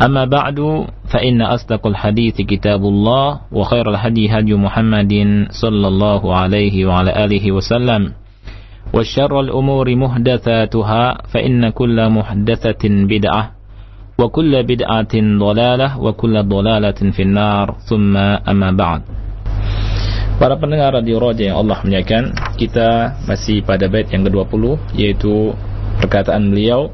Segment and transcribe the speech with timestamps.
[0.00, 5.12] أما بعد فإن أصدق الحديث كتاب الله وخير الهدي هدي محمد
[5.50, 8.12] صلى الله عليه وعلى آله وسلم
[8.94, 13.42] وشر الأمور محدثاتها فإن كل محدثة بدعة
[14.18, 18.16] وكل بدعة ضلالة وكل ضلالة في النار ثم
[18.48, 19.02] أما بعد
[20.40, 25.52] Para pendengar Radio Roja yang Allah muliakan, kita masih pada bait yang ke-20 yaitu
[26.00, 26.88] perkataan beliau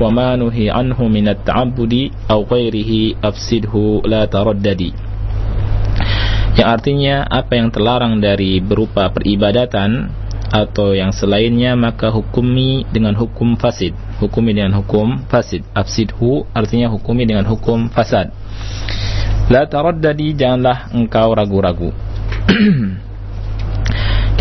[0.00, 1.94] وما نهي عنه من التعبد
[2.30, 2.92] أو غيره
[3.24, 4.92] أفسده لا ترددي
[6.56, 10.08] yang artinya apa yang terlarang dari berupa peribadatan
[10.48, 17.28] atau yang selainnya maka hukumi dengan hukum fasid hukumi dengan hukum fasid afsidhu artinya hukumi
[17.28, 18.32] dengan hukum fasad
[19.52, 21.90] la taraddadi janganlah engkau ragu-ragu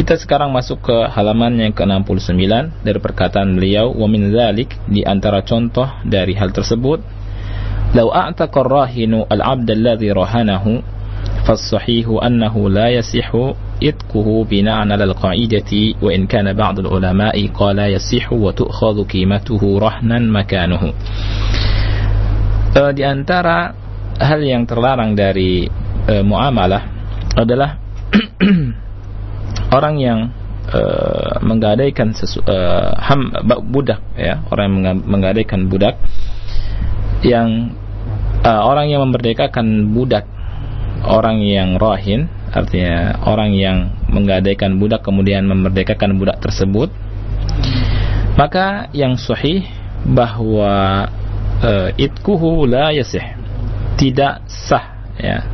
[0.00, 2.40] Kita sekarang masuk ke halaman yang ke-69
[2.80, 7.04] dari perkataan beliau wa min dzalik di antara contoh dari hal tersebut.
[7.92, 10.80] Law a'taqa ar-rahinu al-'abd alladhi rahanahu
[11.44, 18.40] fas-sahihu annahu la yasihu itquhu bina'an 'ala al-qa'idati wa in kana ba'd al-ulama'i qala yasihu
[18.40, 20.96] wa tu'khadhu qimatuhu rahnan makanuhu.
[22.72, 23.76] Uh, di antara
[24.16, 25.68] hal yang terlarang dari
[26.08, 26.88] uh, muamalah
[27.36, 27.76] adalah
[29.70, 30.18] orang yang
[30.70, 33.30] uh, menggadaikan sesu, uh, ham
[33.70, 35.98] budak ya orang yang menggadaikan budak
[37.22, 37.74] yang
[38.42, 40.26] uh, orang yang memerdekakan budak
[41.06, 46.90] orang yang rohin artinya orang yang menggadaikan budak kemudian memerdekakan budak tersebut
[48.34, 49.64] maka yang sahih
[50.02, 51.06] bahwa
[51.62, 53.22] uh, itkuhu la yasih
[54.00, 55.44] tidak sah ya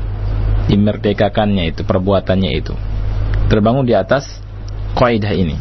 [0.70, 2.74] dimerdekakannya itu perbuatannya itu
[3.46, 4.42] terbangun di atas
[4.98, 5.56] kaidah ini.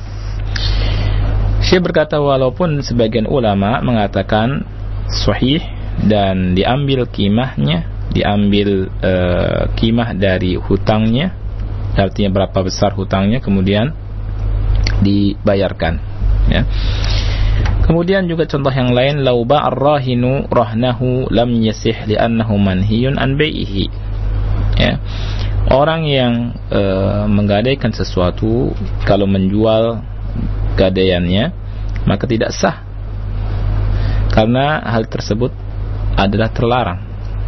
[1.65, 4.65] Syekh berkata walaupun sebagian ulama mengatakan
[5.09, 5.61] sahih
[6.05, 9.13] dan diambil kimahnya, diambil e,
[9.73, 11.33] kimah dari hutangnya,
[11.97, 13.97] artinya berapa besar hutangnya kemudian
[15.01, 15.97] dibayarkan,
[16.53, 16.61] ya.
[17.85, 23.85] Kemudian juga contoh yang lain lauba ar-rahinu rahnahu lam yasih li'annahu manhiyun an bai'ihi.
[24.75, 24.99] Ya
[25.71, 26.33] orang yang
[26.69, 26.81] e,
[27.29, 28.73] menggadaikan sesuatu
[29.05, 30.01] kalau menjual
[30.77, 31.53] gadaiannya
[32.05, 32.85] maka tidak sah.
[34.29, 35.49] Karena hal tersebut
[36.15, 36.99] adalah terlarang.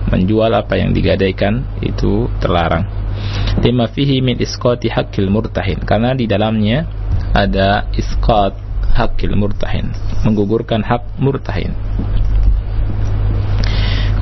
[0.07, 2.87] Menjual apa yang digadaikan itu terlarang.
[3.59, 5.83] Lima fihi min isqati haqqil murtahin.
[5.83, 6.87] Karena di dalamnya
[7.35, 8.55] ada isqat
[8.95, 9.91] haqqil murtahin.
[10.23, 11.75] Menggugurkan hak murtahin.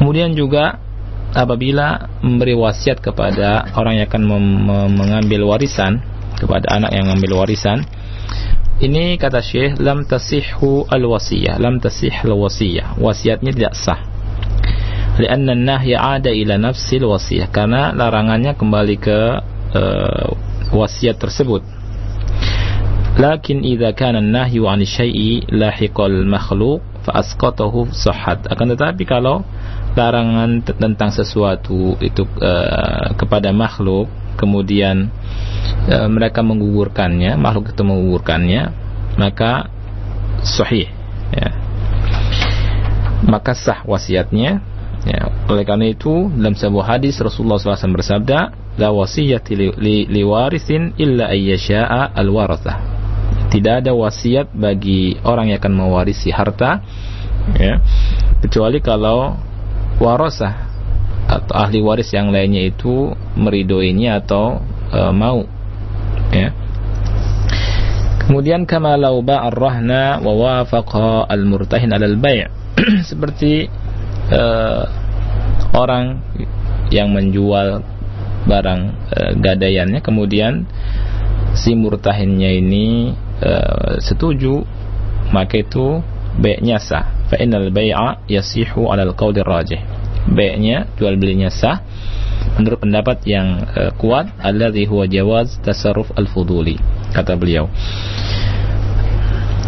[0.02, 0.82] Kemudian juga
[1.36, 4.24] apabila memberi wasiat kepada orang yang akan
[4.96, 6.00] mengambil warisan
[6.40, 7.84] kepada anak yang mengambil warisan
[8.76, 11.56] ini kata Syekh lam tasihhu al-wasiyah.
[11.64, 13.00] Lam tasih al-wasiyah.
[13.00, 14.04] Wasiatnya tidak sah.
[15.16, 17.48] Lianna nahya ada ila nafsil wasiyah.
[17.56, 19.20] Karena larangannya kembali ke
[19.80, 20.28] uh,
[20.76, 21.64] wasiat tersebut.
[23.16, 28.44] Lakin idza kana an-nahyu 'an syai'i lahiqal makhluq fa asqatahu sahhat.
[28.52, 29.48] Akan tetapi kalau
[29.96, 35.08] larangan tentang sesuatu itu uh, kepada makhluk kemudian
[35.88, 38.76] uh, mereka menggugurkannya makhluk itu menggugurkannya
[39.16, 39.72] maka
[40.44, 40.92] sahih
[41.32, 41.50] ya.
[43.24, 44.60] maka sah wasiatnya
[45.08, 45.20] ya.
[45.48, 48.40] oleh karena itu dalam sebuah hadis Rasulullah SAW bersabda
[48.76, 52.78] la wasiyati li, li, li warithin illa ayyasha'a al warathah
[53.56, 56.84] tidak ada wasiat bagi orang yang akan mewarisi harta
[57.56, 57.80] ya
[58.44, 59.40] kecuali kalau
[60.00, 60.54] warasah
[61.26, 64.62] atau ahli waris yang lainnya itu meridoinya atau
[64.94, 65.42] e, mau
[66.30, 66.54] ya.
[68.26, 72.50] Kemudian kama law ba'a ar-rahna wa wafaqa al-murtahin 'ala al-bai'
[73.10, 73.70] seperti
[74.30, 74.44] e,
[75.74, 76.22] orang
[76.94, 77.82] yang menjual
[78.46, 80.70] barang e, gadaiannya kemudian
[81.58, 83.54] si murtahinnya ini e,
[84.02, 84.62] setuju
[85.34, 86.06] maka itu
[86.40, 87.06] baiknya sah.
[87.32, 89.80] Fa innal bai'a yasihu 'ala al-qawl rajih.
[90.32, 91.82] Baiknya jual belinya sah.
[92.56, 96.80] Menurut pendapat yang uh, kuat alladhi huwa jawaz tasarruf al-fuduli
[97.12, 97.68] kata beliau.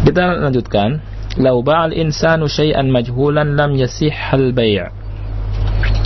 [0.04, 1.16] Kita lanjutkan.
[1.38, 4.90] Lau ba'al insanu syai'an majhulan lam yasih al-bai'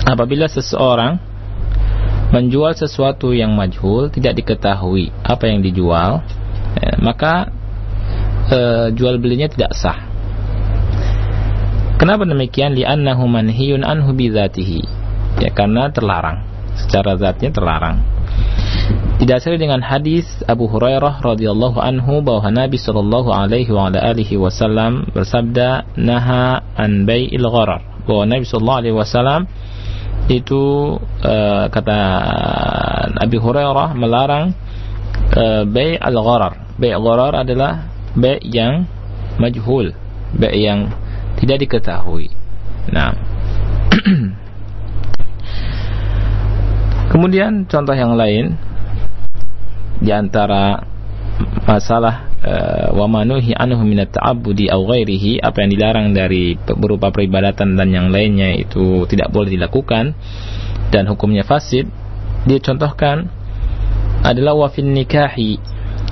[0.06, 1.24] apabila seseorang
[2.32, 6.24] menjual sesuatu yang majhul tidak diketahui apa yang dijual
[6.80, 7.52] eh, maka
[8.52, 10.11] eh, jual belinya tidak sah
[12.02, 12.74] Kenapa demikian?
[12.74, 14.82] Li'annahu manhiyun anhu bidzatihi.
[15.38, 16.42] Ya karena terlarang.
[16.74, 18.02] Secara zatnya terlarang.
[19.22, 25.94] Didasari dengan hadis Abu Hurairah radhiyallahu anhu bahwa Nabi sallallahu alaihi wa alihi wasallam bersabda
[25.94, 27.86] naha an bai'il gharar.
[28.10, 29.46] Bahwa Nabi sallallahu alaihi wasallam
[30.26, 32.00] itu uh, kata
[33.22, 34.58] Abi Hurairah melarang
[35.38, 36.82] uh, bai' al-gharar.
[36.82, 38.90] Bai' gharar adalah bai' yang
[39.38, 39.94] majhul,
[40.34, 40.90] bai' yang
[41.40, 42.34] tidak diketahui.
[42.92, 43.14] Nah,
[47.12, 48.56] kemudian contoh yang lain
[50.02, 50.82] di antara
[51.68, 57.78] masalah uh, wa manuhi anhu minat ta'abbudi aw ghairihi apa yang dilarang dari berupa peribadatan
[57.78, 60.18] dan yang lainnya itu tidak boleh dilakukan
[60.90, 61.88] dan hukumnya fasid
[62.46, 63.30] dia contohkan
[64.26, 65.62] adalah wa fin nikahi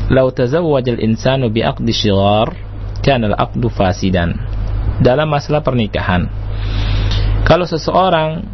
[0.09, 2.53] law tazawwaja al-insanu bi aqdi shighar
[3.01, 4.37] kana al-aqdu fasidan
[4.99, 6.27] dalam masalah pernikahan.
[7.47, 8.45] Kalau seseorang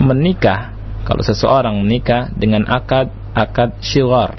[0.00, 0.72] menikah,
[1.02, 4.38] kalau seseorang menikah dengan akad akad syighar,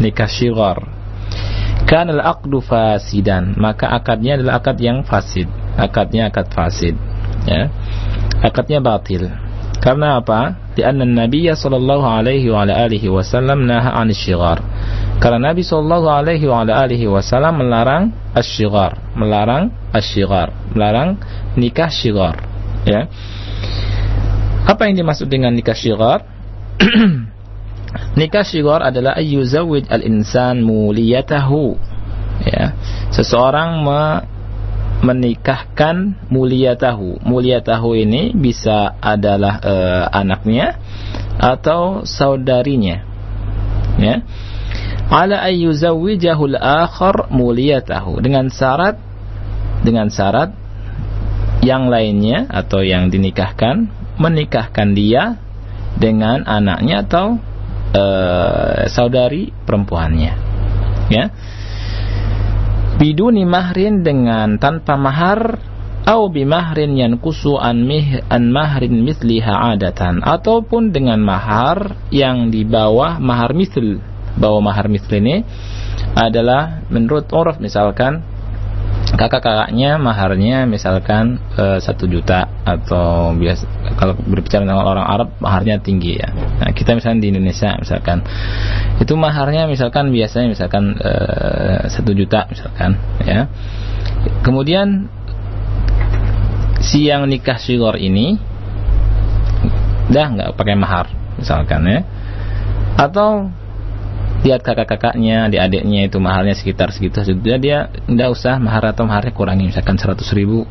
[0.00, 0.88] nikah syighar,
[1.84, 6.96] kan al-aqdu fasidan, maka akadnya adalah akad yang fasid, akadnya akad fasid,
[7.44, 7.68] ya.
[8.42, 9.30] Akadnya batil.
[9.82, 10.54] Karena apa?
[10.78, 14.06] Karena Nabi sallallahu alaihi wa alihi wasallam naha.
[15.18, 21.18] Karena Nabi sallallahu alaihi wa alihi wasallam melarang asyighar, melarang asyighar, melarang
[21.58, 22.38] nikah syighar,
[22.86, 23.10] ya.
[24.70, 26.30] Apa yang dimaksud dengan nikah syighar?
[28.22, 31.74] nikah syighar adalah ayyuzawwij al-insan muliyatahu.
[32.46, 32.74] Ya.
[33.10, 34.31] Seseorang me
[35.02, 37.18] menikahkan mulia tahu.
[37.26, 39.74] Mulia tahu ini bisa adalah e,
[40.14, 40.78] anaknya
[41.36, 43.02] atau saudarinya.
[43.98, 44.22] Ya.
[45.12, 47.28] Ala ayyuzawwijahu al-akhar
[47.84, 48.96] tahu dengan syarat
[49.82, 50.54] dengan syarat
[51.60, 55.36] yang lainnya atau yang dinikahkan menikahkan dia
[55.98, 57.36] dengan anaknya atau
[57.90, 58.04] e,
[58.88, 60.32] saudari perempuannya.
[61.10, 61.34] Ya
[63.02, 65.58] biduni mahrin dengan tanpa mahar
[66.02, 73.18] atau bimahrin yankusu an mih an mahrin misliha adatan ataupun dengan mahar yang di bawah
[73.18, 73.98] mahar misl.
[74.38, 75.42] Bawah mahar misl ini
[76.14, 78.22] adalah menurut uruf misalkan
[79.12, 86.16] kakak-kakaknya maharnya misalkan eh, satu juta atau biasa kalau berbicara dengan orang Arab maharnya tinggi
[86.16, 86.32] ya.
[86.32, 88.24] Nah, kita misalnya di Indonesia misalkan
[88.98, 93.46] itu maharnya misalkan biasanya misalkan eh, satu juta misalkan ya.
[94.40, 95.06] Kemudian
[96.82, 98.40] si yang nikah syigor ini
[100.08, 102.00] dah nggak pakai mahar misalkan ya.
[102.96, 103.52] Atau
[104.42, 107.56] lihat kakak-kakaknya, adik-adiknya itu mahalnya sekitar segitu saja.
[107.58, 110.66] Dia tidak usah mahar atau maharnya kurangi misalkan 100 ribu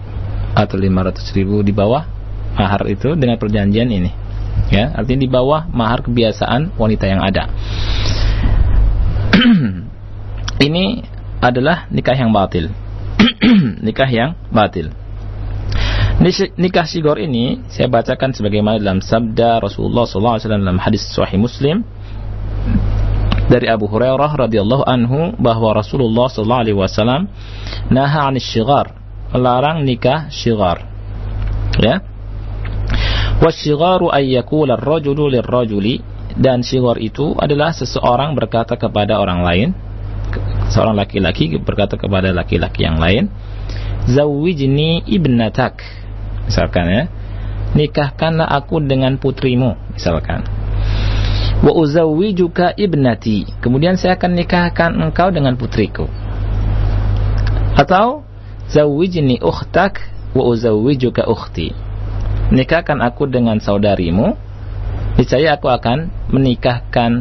[0.51, 2.03] atau 500 ribu di bawah
[2.59, 4.11] mahar itu dengan perjanjian ini.
[4.67, 7.47] Ya artinya di bawah mahar kebiasaan wanita yang ada.
[10.67, 10.83] Ini
[11.41, 12.69] adalah nikah yang batil.
[13.87, 14.93] Nikah yang batil.
[16.61, 21.81] Nikah sigor ini saya bacakan sebagaimana dalam sabda Rasulullah SAW dalam hadis Sahih Muslim
[23.51, 27.27] dari Abu Hurairah radhiyallahu anhu bahwa Rasulullah sallallahu alaihi wasallam
[27.91, 28.95] naha 'anil syighar,
[29.35, 30.87] melarang nikah syighar.
[31.75, 31.99] Ya.
[33.43, 35.99] Wasyigharu yaqula ar-rajulu lir-rajuli
[36.39, 39.69] dan syighar itu adalah seseorang berkata kepada orang lain
[40.71, 43.27] seorang laki-laki berkata kepada laki-laki yang lain
[44.07, 45.83] zawwijni ibnatak
[46.47, 47.03] misalkan ya
[47.75, 50.47] nikahkanlah aku dengan putrimu misalkan
[51.61, 53.45] wa uzawwijuka ibnati.
[53.61, 56.09] Kemudian saya akan nikahkan engkau dengan putriku.
[57.77, 58.25] Atau
[58.69, 60.01] zawwijni ukhtak
[60.33, 61.73] wa uzawwijuka ukhti.
[62.51, 64.35] Nikahkan aku dengan saudarimu.
[65.15, 67.11] Niscaya aku akan menikahkan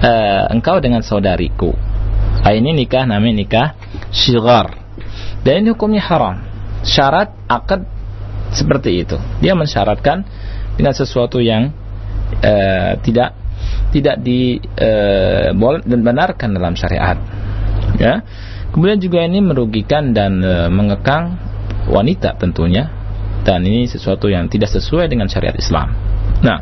[0.00, 1.74] uh, engkau dengan saudariku.
[2.42, 3.68] Ah, ini nikah namanya nikah
[4.14, 4.88] syigar
[5.48, 6.42] dan ini hukumnya haram.
[6.82, 7.86] Syarat akad
[8.54, 9.18] seperti itu.
[9.42, 10.24] Dia mensyaratkan
[10.78, 11.74] dengan sesuatu yang
[12.42, 13.34] uh, tidak
[13.90, 15.52] tidak di uh,
[15.84, 17.16] dan benarkan dalam syariat.
[17.96, 18.22] Ya.
[18.68, 21.40] Kemudian juga ini merugikan dan uh, mengekang
[21.88, 22.92] wanita tentunya
[23.48, 25.88] dan ini sesuatu yang tidak sesuai dengan syariat Islam.
[26.44, 26.58] Nah,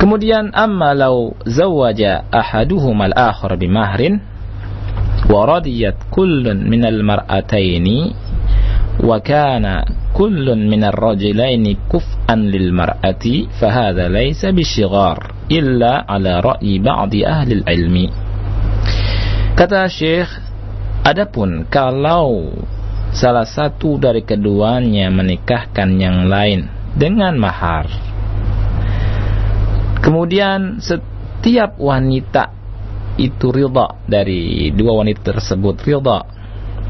[0.00, 4.24] kemudian amma law zawaja ahaduhum al-akhar bimahrin
[5.28, 8.16] wa radiyat kullun minal mar'ataini
[8.98, 17.22] wa kana kullun minar rajulaini kuf'an lil mar'ati fahadha laysa bisyighar illa ala ra'yi ba'di
[17.22, 18.06] ahli ilmi
[19.54, 20.26] kata Syekh
[21.06, 22.50] adapun kalau
[23.14, 26.66] salah satu dari keduanya menikahkan yang lain
[26.98, 27.86] dengan mahar
[30.02, 32.50] kemudian setiap wanita
[33.14, 36.18] itu ridha dari dua wanita tersebut ridha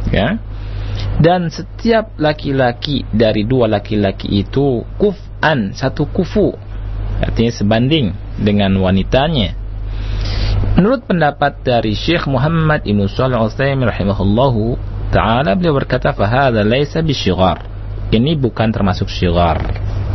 [0.09, 0.48] ya
[1.19, 6.55] dan setiap laki-laki dari dua laki-laki itu kuf'an satu kufu.
[7.19, 9.59] Artinya sebanding dengan wanitanya.
[10.79, 14.79] Menurut pendapat dari Syekh Muhammad Ibn Shalih Al-Utsaimin rahimahullahu
[15.11, 17.67] taala beliau berkata fahadha laisa bisyighar
[18.09, 19.59] ini bukan termasuk syighar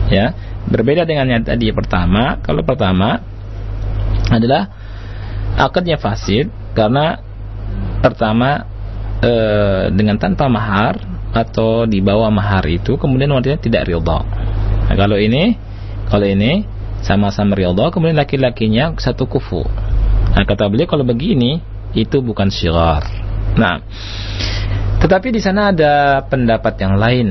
[0.09, 0.33] ya.
[0.63, 2.39] Berbeda dengan yang tadi pertama.
[2.39, 3.19] Kalau pertama
[4.31, 4.71] adalah
[5.59, 7.19] akadnya fasid karena
[7.99, 8.72] pertama
[9.23, 9.33] e,
[9.95, 10.99] dengan tanpa mahar
[11.33, 14.19] atau di bawah mahar itu kemudian wanita tidak ridha.
[14.91, 15.55] Nah, kalau ini
[16.11, 16.67] kalau ini
[17.01, 19.63] sama-sama ridha kemudian laki-lakinya satu kufu.
[20.35, 21.63] Nah, kata beliau kalau begini
[21.95, 23.05] itu bukan syigar.
[23.55, 23.81] Nah,
[25.01, 27.27] tetapi di sana ada pendapat yang lain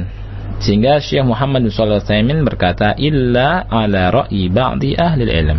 [0.63, 2.07] sehingga Syekh Muhammad SAW
[2.47, 5.59] berkata illa ala ra'i ba'di ahli ilm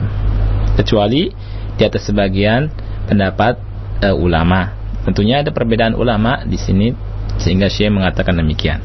[0.80, 1.28] kecuali
[1.76, 2.72] di atas sebagian
[3.12, 3.60] pendapat
[4.00, 6.96] uh, ulama Tentunya ada perbedaan ulama di sini
[7.40, 8.80] sehingga Syekh mengatakan demikian.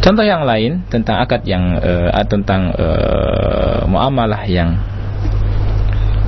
[0.00, 4.78] Contoh yang lain tentang akad yang uh, tentang uh, muamalah yang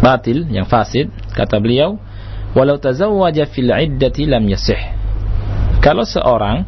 [0.02, 1.96] batil, yang fasid, kata beliau,
[2.58, 4.82] walau tazawwaja fil iddati lam yasih.
[5.78, 6.66] Kalau seorang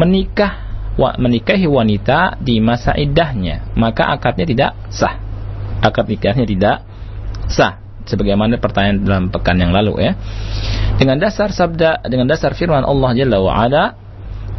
[0.00, 0.64] menikah
[0.96, 5.20] menikahi wanita di masa iddahnya, maka akadnya tidak sah.
[5.84, 6.88] Akad nikahnya tidak
[7.52, 10.12] sah sebagaimana pertanyaan dalam pekan yang lalu ya.
[10.96, 13.84] Dengan dasar sabda dengan dasar firman Allah Jalla wa ala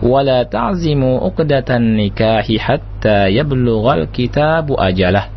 [0.03, 5.31] wala ta'zimu uqdatan nikahi hatta yablughal kitabu ajalah.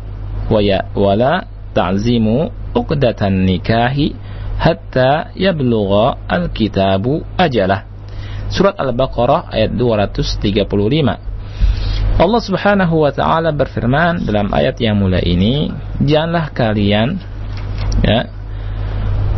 [0.51, 7.87] Wa ya wala ta'zimu uqdatan nikahi hatta yablugha al-kitabu ajalah.
[8.51, 11.29] Surat Al-Baqarah ayat 235
[12.19, 15.71] Allah Subhanahu wa taala berfirman dalam ayat yang mulai ini,
[16.03, 17.15] janganlah kalian
[18.03, 18.29] ya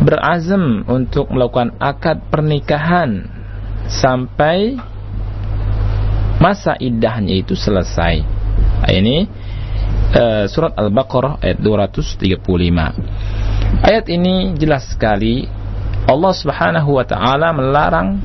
[0.02, 3.30] berazam untuk melakukan akad pernikahan
[3.86, 4.76] sampai
[6.42, 8.18] masa iddahnya itu selesai.
[8.82, 9.30] Nah, ini
[10.18, 12.42] uh, surat Al-Baqarah ayat 235.
[13.82, 15.46] Ayat ini jelas sekali
[16.02, 18.18] Allah Subhanahu wa taala melarang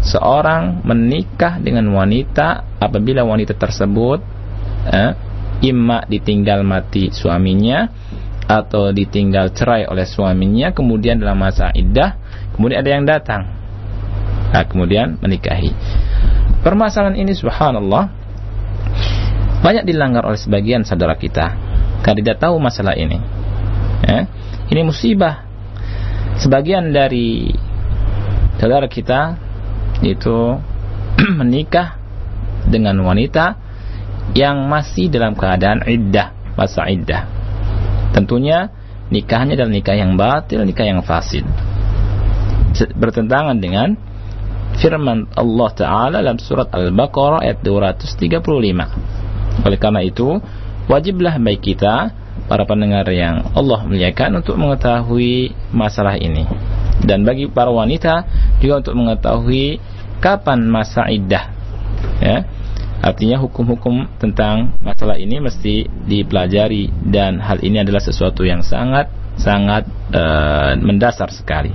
[0.00, 4.24] seorang menikah dengan wanita apabila wanita tersebut
[4.88, 5.12] eh,
[5.60, 7.92] imma ditinggal mati suaminya
[8.50, 12.18] atau ditinggal cerai oleh suaminya kemudian dalam masa iddah
[12.58, 13.42] kemudian ada yang datang.
[14.50, 15.70] Nah, kemudian menikahi.
[16.66, 18.10] Permasalahan ini subhanallah
[19.62, 21.54] banyak dilanggar oleh sebagian saudara kita.
[22.02, 23.22] Karena tidak tahu masalah ini.
[24.02, 24.26] Ya.
[24.66, 25.46] ini musibah.
[26.42, 27.54] Sebagian dari
[28.58, 29.38] saudara kita
[30.02, 30.58] itu
[31.38, 32.00] menikah
[32.66, 33.54] dengan wanita
[34.34, 37.39] yang masih dalam keadaan iddah masa iddah
[38.14, 38.70] tentunya
[39.10, 41.42] nikahnya adalah nikah yang batil, nikah yang fasid.
[42.96, 43.98] Bertentangan dengan
[44.78, 49.66] firman Allah Ta'ala dalam surat Al-Baqarah ayat 235.
[49.66, 50.38] Oleh karena itu,
[50.86, 52.14] wajiblah baik kita,
[52.46, 56.46] para pendengar yang Allah muliakan untuk mengetahui masalah ini.
[57.02, 58.26] Dan bagi para wanita
[58.62, 59.78] juga untuk mengetahui
[60.22, 61.50] kapan masa iddah.
[62.20, 62.44] Ya,
[63.00, 69.08] Artinya hukum-hukum tentang masalah ini mesti dipelajari dan hal ini adalah sesuatu yang sangat
[69.40, 71.72] sangat uh, mendasar sekali.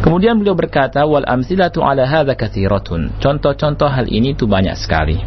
[0.00, 3.20] Kemudian beliau berkata wal amsilatu ala hadza katsiratun.
[3.20, 5.20] Contoh-contoh hal ini itu banyak sekali.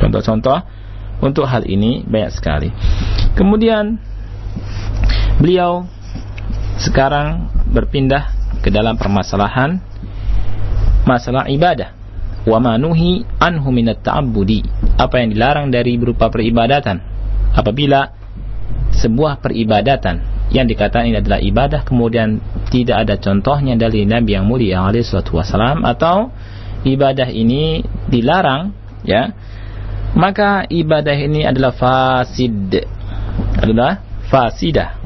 [0.00, 0.64] Contoh-contoh
[1.20, 2.72] untuk hal ini banyak sekali.
[3.36, 4.00] Kemudian
[5.36, 5.84] beliau
[6.80, 8.32] sekarang berpindah
[8.64, 9.84] ke dalam permasalahan
[11.04, 11.92] masalah ibadah
[12.46, 14.62] wa manuhi anhu minat ta'abbudi
[14.96, 17.02] apa yang dilarang dari berupa peribadatan?
[17.52, 18.14] Apabila
[18.94, 22.38] sebuah peribadatan yang dikatakan ini adalah ibadah kemudian
[22.70, 26.30] tidak ada contohnya dari Nabi yang mulia alaihi wasallam atau
[26.86, 28.70] ibadah ini dilarang
[29.02, 29.34] ya
[30.14, 32.72] maka ibadah ini adalah fasid
[33.60, 34.96] adalah fasidah.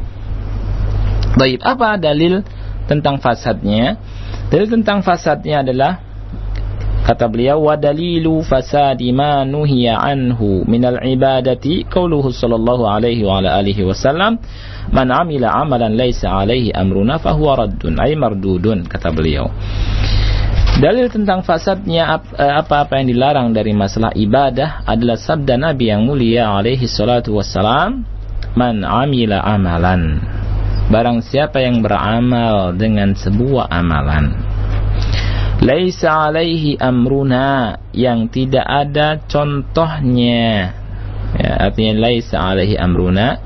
[1.37, 2.43] Baik, apa dalil
[2.91, 3.99] tentang fasadnya?
[4.51, 6.03] Dalil tentang fasadnya adalah
[7.11, 13.59] kata beliau wa dalilu fasadi ma nuhiya anhu minal ibadati qauluhu sallallahu alaihi wa ala
[13.59, 14.39] alihi wasallam
[14.95, 19.51] man amila amalan laisa alaihi amruna fahuwa raddun ay mardudun kata beliau.
[20.79, 26.47] Dalil tentang fasadnya eh, apa-apa yang dilarang dari masalah ibadah adalah sabda Nabi yang mulia
[26.55, 28.07] alaihi salatu wassalam
[28.55, 30.23] man amila amalan.
[30.95, 34.60] Barang siapa yang beramal dengan sebuah amalan
[35.61, 40.73] Laisa alaihi amruna Yang tidak ada contohnya.
[41.37, 43.37] Ya, Artinya laisa alaihi amruna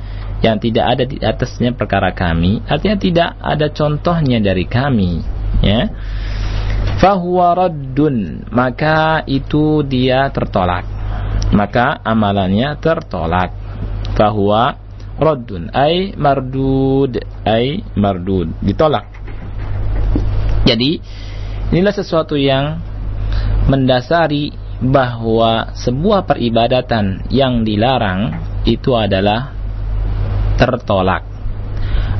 [0.41, 5.21] Yang tidak ada di atasnya perkara kami Artinya tidak ada contohnya dari kami
[5.63, 5.91] Ya.
[7.03, 10.87] Fahuwa raddun Maka itu dia tertolak.
[11.55, 13.55] Maka amalannya tertolak.
[14.15, 14.75] Fahuwa
[15.19, 18.51] raddun ay mardud ay mardud.
[18.63, 19.07] Ditolak.
[20.65, 20.99] Jadi
[21.71, 22.83] inilah sesuatu yang
[23.69, 24.53] mendasari
[24.85, 28.37] bahwa sebuah peribadatan yang dilarang
[28.69, 29.55] itu adalah
[30.61, 31.25] tertolak.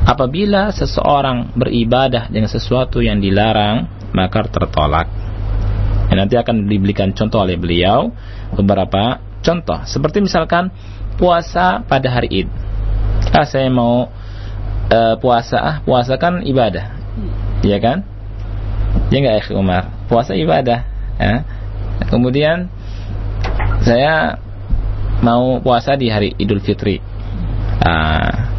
[0.05, 5.09] Apabila seseorang beribadah dengan sesuatu yang dilarang maka tertolak.
[6.05, 8.13] Dan nanti akan diberikan contoh oleh beliau
[8.53, 9.81] beberapa contoh.
[9.89, 10.69] Seperti misalkan
[11.17, 12.47] puasa pada hari Id.
[13.33, 14.07] Ah saya mau
[14.93, 15.57] uh, puasa.
[15.57, 16.93] Ah puasa kan ibadah.
[17.65, 18.14] Iya kan
[19.15, 19.83] ya nggak ya Umar?
[20.11, 20.83] Puasa ibadah
[21.15, 21.47] ya.
[22.11, 22.67] kemudian
[23.79, 24.35] saya
[25.23, 26.99] mau puasa di hari Idul Fitri.
[27.79, 28.51] Ah,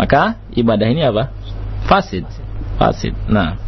[0.00, 1.28] maka ibadah ini apa?
[1.84, 2.24] Fasid
[2.80, 3.12] fasid.
[3.28, 3.60] Nah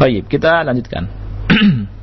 [0.00, 1.04] baik kita lanjutkan.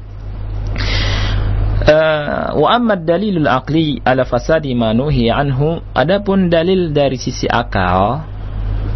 [1.85, 8.25] Eh, wa amma dalilul aqli ala fasadi ma anhu adapun dalil dari sisi akal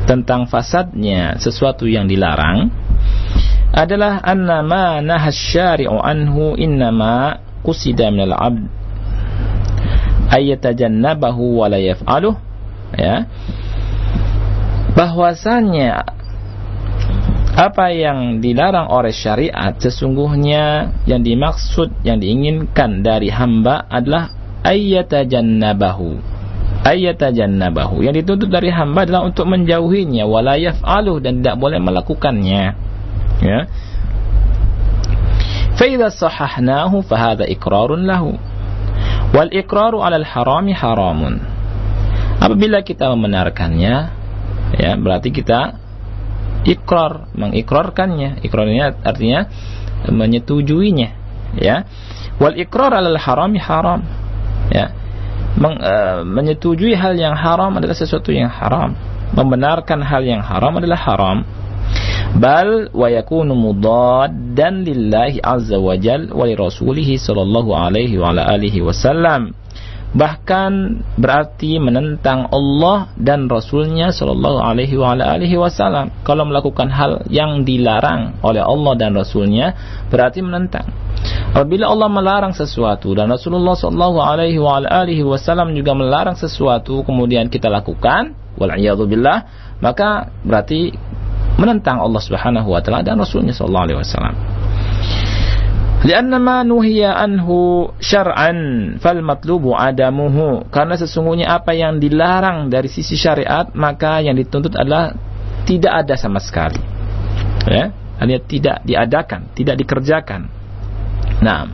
[0.10, 2.74] tentang fasadnya sesuatu yang dilarang
[3.74, 8.66] adalah anna ma nahas syari'u anhu innama qusida minal abd.
[10.30, 12.38] Ayatajannabahu wa la yaf'aluh.
[12.94, 13.26] Ya.
[14.94, 16.06] Bahwasanya
[17.60, 24.32] apa yang dilarang oleh syariat sesungguhnya yang dimaksud yang diinginkan dari hamba adalah
[24.64, 26.40] ayyatajannabahu
[26.88, 30.24] ayyatajannabahu yang dituntut dari hamba adalah untuk menjauhinya.
[30.24, 32.89] Wala yaf'aluh dan tidak boleh melakukannya
[33.50, 33.62] ya.
[37.10, 38.36] Hadha iqrarun lahu.
[39.32, 41.40] Wal iqraru 'ala al harami haramun.
[42.40, 43.96] Apabila kita membenarkannya
[44.80, 45.76] ya berarti kita
[46.64, 49.48] ikrar mengikrarkannya ikrar ini artinya
[50.08, 51.10] menyetujuinya
[51.60, 51.84] ya.
[52.40, 54.04] Wal ikrar alal harami haram
[54.72, 54.96] ya.
[55.60, 58.96] Meng, uh, menyetujui hal yang haram adalah sesuatu yang haram.
[59.36, 61.44] Membenarkan hal yang haram adalah haram
[62.38, 68.46] bal wa yakunu mudaddan lillahi azza wa jal wa li rasulih sallallahu alaihi wa ala
[68.46, 69.58] alihi wasallam
[70.10, 74.98] bahkan berarti menentang Allah dan Rasulnya Shallallahu Alaihi
[75.58, 76.10] Wasallam.
[76.26, 79.78] Kalau melakukan hal yang dilarang oleh Allah dan Rasulnya,
[80.10, 80.90] berarti menentang.
[81.54, 88.34] Apabila Allah melarang sesuatu dan Rasulullah Shallallahu Alaihi Wasallam juga melarang sesuatu, kemudian kita lakukan,
[88.58, 89.40] billah,
[89.80, 90.92] maka berarti
[91.60, 94.36] menentang Allah Subhanahu Wa Taala dan Rasulnya Shallallahu Alaihi Wasallam.
[96.00, 100.64] Lianna ma nuhiya anhu syar'an fal matlubu adamuhu.
[100.72, 105.12] Karena sesungguhnya apa yang dilarang dari sisi syariat maka yang dituntut adalah
[105.68, 106.80] tidak ada sama sekali.
[107.68, 107.92] Ya,
[108.24, 110.48] hanya tidak diadakan, tidak dikerjakan.
[111.44, 111.68] Nah,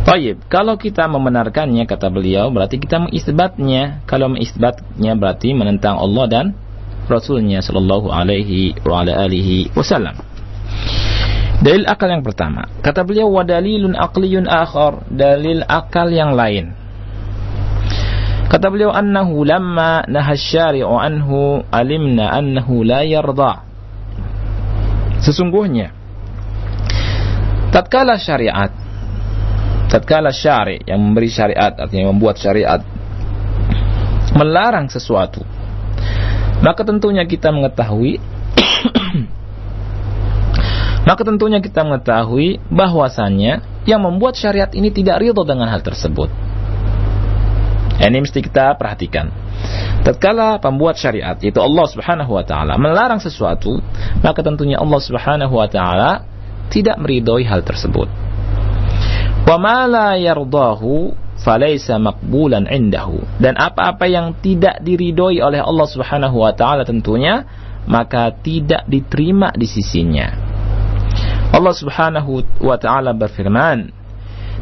[0.00, 4.02] Taib, kalau kita membenarkannya kata beliau berarti kita mengisbatnya.
[4.10, 6.46] Kalau mengisbatnya berarti menentang Allah dan
[7.10, 10.14] Rasulnya Shallallahu Alaihi Wasallam.
[11.60, 12.64] Dalil akal yang pertama.
[12.80, 16.72] Kata beliau wa dalilun aqliyun akhar, dalil akal yang lain.
[18.48, 23.62] Kata beliau annahu lamma nahasyari'u anhu alimna annahu la yarda.
[25.20, 25.92] Sesungguhnya
[27.70, 28.72] tatkala syariat
[29.90, 32.82] tatkala syari yang memberi syariat artinya membuat syariat
[34.34, 35.42] melarang sesuatu
[36.60, 38.20] Maka tentunya kita mengetahui
[41.08, 46.28] Maka tentunya kita mengetahui bahwasannya yang membuat syariat ini tidak ridho dengan hal tersebut.
[48.00, 49.28] Ini mesti kita perhatikan.
[50.00, 53.80] Tatkala pembuat syariat yaitu Allah Subhanahu wa taala melarang sesuatu,
[54.24, 56.24] maka tentunya Allah Subhanahu wa taala
[56.72, 58.08] tidak meridhoi hal tersebut.
[59.44, 60.16] Wa ma la
[61.40, 63.20] falaysa maqbulan indahu.
[63.40, 67.44] Dan apa-apa yang tidak diridhoi oleh Allah Subhanahu wa taala tentunya
[67.88, 70.28] maka tidak diterima di sisinya.
[71.50, 73.90] Allah Subhanahu wa taala berfirman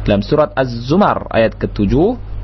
[0.07, 1.93] dalam surat Az-Zumar ayat ke-7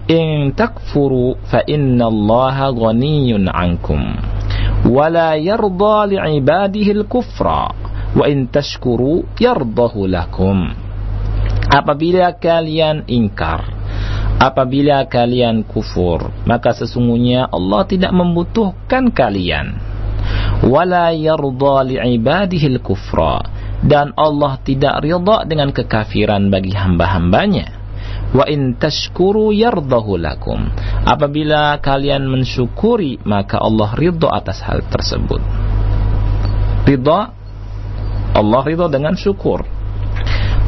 [0.06, 3.98] in takfuru fa inna allaha ghaniyun ankum
[4.86, 7.74] wa la yarda li'ibadihi al-kufra
[8.14, 10.78] wa in tashkuru yardahu lakum
[11.74, 13.66] apabila kalian ingkar
[14.40, 19.78] apabila kalian kufur maka sesungguhnya Allah tidak membutuhkan kalian.
[20.66, 23.46] Wala yarda li'ibadihi al-kufra
[23.86, 27.86] dan Allah tidak ridha dengan kekafiran bagi hamba-hambanya.
[28.34, 30.66] Wa in tashkuru yardahu lakum.
[31.06, 35.40] Apabila kalian mensyukuri maka Allah ridha atas hal tersebut.
[36.90, 37.20] Ridha?
[38.36, 39.62] Allah ridha dengan syukur.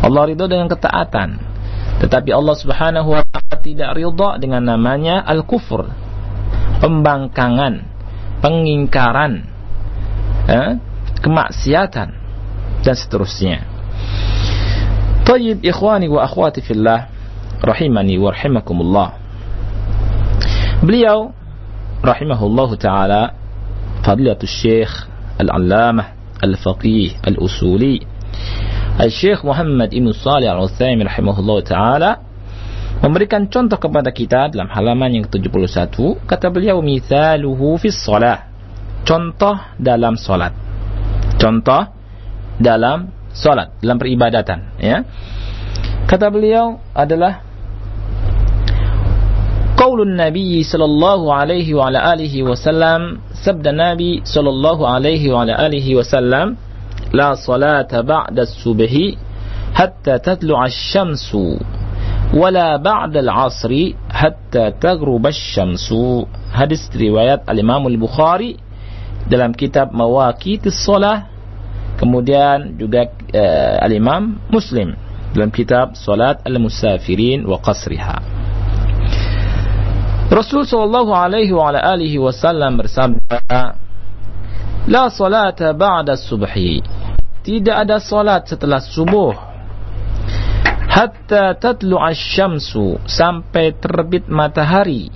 [0.05, 1.46] Allah ridha dengan ketaatan
[1.97, 5.89] tetapi Allah Subhanahu wa taala tidak ridha dengan namanya al-kufur
[6.77, 7.85] pembangkangan
[8.41, 9.45] pengingkaran
[10.45, 10.77] eh,
[11.19, 12.09] kemaksiatan
[12.85, 13.77] dan seterusnya
[15.27, 17.11] Tayyib ikhwani wa akhwati fillah
[17.59, 19.09] rahimani wa rahimakumullah.
[20.79, 21.35] Beliau
[21.99, 23.35] rahimahullahu taala
[24.07, 24.87] Fadilatul Syekh
[25.35, 28.07] Al-Allamah Al-Faqih Al-Usuli
[29.05, 32.11] Syekh Muhammad Ibn Salih Al-Uthaymi rahimahullah ta'ala
[33.05, 38.49] memberikan contoh kepada kita dalam halaman yang ke-71 kata beliau mithaluhu fis salah
[39.05, 40.51] contoh dalam salat.
[41.37, 41.93] Contoh
[42.57, 45.05] dalam salat dalam peribadatan ya.
[46.09, 47.45] Kata beliau adalah
[49.77, 55.93] qaulun nabi sallallahu alaihi wa ala alihi wasallam sabda nabi sallallahu alaihi wa ala alihi
[55.93, 56.57] wasallam
[57.13, 58.91] لا صلاة بعد الصبح
[59.73, 61.37] حتى تطلع الشمس
[62.33, 63.71] ولا بعد العصر
[64.11, 65.87] حتى تغرب الشمس
[66.51, 68.57] hadis riwayat al-Imam al-Bukhari
[69.27, 71.27] dalam kitab Mawaqit Shalah
[71.99, 74.95] kemudian juga uh, al-Imam Muslim
[75.35, 78.17] dalam kitab Salat al-Musafirin wa Qasriha
[80.27, 83.79] Rasul sallallahu alaihi wa ala alihi wasallam bersabda,
[84.87, 86.79] "La salata ba'da subhi."
[87.43, 89.31] Tidak ada salat setelah subuh.
[90.87, 95.07] Hatta tatlu asy-syamsu sampai terbit matahari.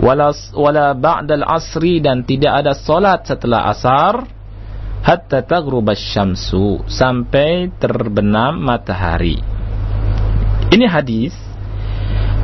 [0.00, 4.28] Wala wala ba'da al-asri dan tidak ada salat setelah asar.
[5.04, 9.40] Hatta taghrub asy-syamsu sampai terbenam matahari.
[10.68, 11.32] Ini hadis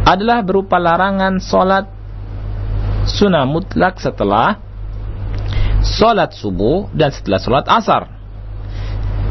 [0.04, 1.88] adalah berupa larangan solat
[3.04, 4.61] sunnah mutlak setelah
[5.85, 8.09] solat subuh dan setelah solat asar.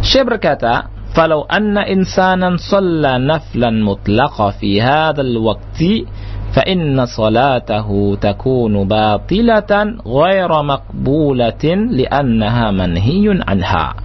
[0.06, 6.06] Syekh berkata, "Falau anna insanan shalla naflan mutlaqa fi hadzal waqti
[6.54, 13.98] fa inna salatahu takunu batilatan ghaira maqbulatin li'annaha manhiyun anha."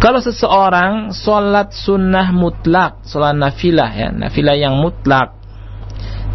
[0.00, 5.39] Kalau seseorang solat sunnah mutlak, solat nafilah ya, nafilah yang mutlak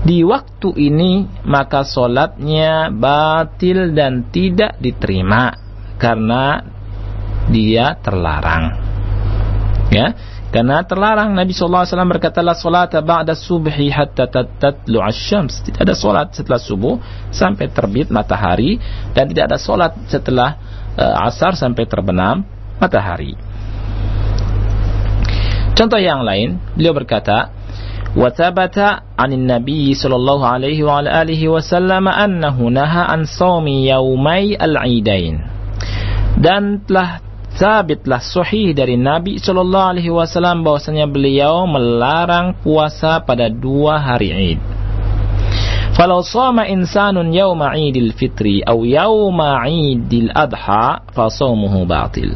[0.05, 5.53] di waktu ini maka solatnya batil dan tidak diterima
[5.97, 6.61] karena
[7.49, 8.63] dia terlarang.
[9.89, 10.13] Ya
[10.55, 15.59] karena terlarang Nabi SAW berkata la salata ba'da subhi hatta tatlu asyams.
[15.67, 16.95] Tidak ada solat setelah subuh
[17.27, 18.79] sampai terbit matahari
[19.11, 20.55] dan tidak ada solat setelah
[20.95, 22.47] uh, asar sampai terbenam
[22.79, 23.35] matahari.
[25.75, 27.51] Contoh yang lain beliau berkata
[28.15, 28.31] wa
[29.19, 34.55] عن النبي صلى الله عليه wa ala alihi wasallam annahu naha an shaumi yaumai
[36.39, 37.19] dan telah
[37.55, 44.84] sabitlah sahih dari Nabi sallallahu alaihi wasallam bahwasanya beliau melarang puasa pada dua hari Id
[45.95, 52.35] Falau sama insanun yawma idil fitri atau yawma idil adha fasawmuhu batil.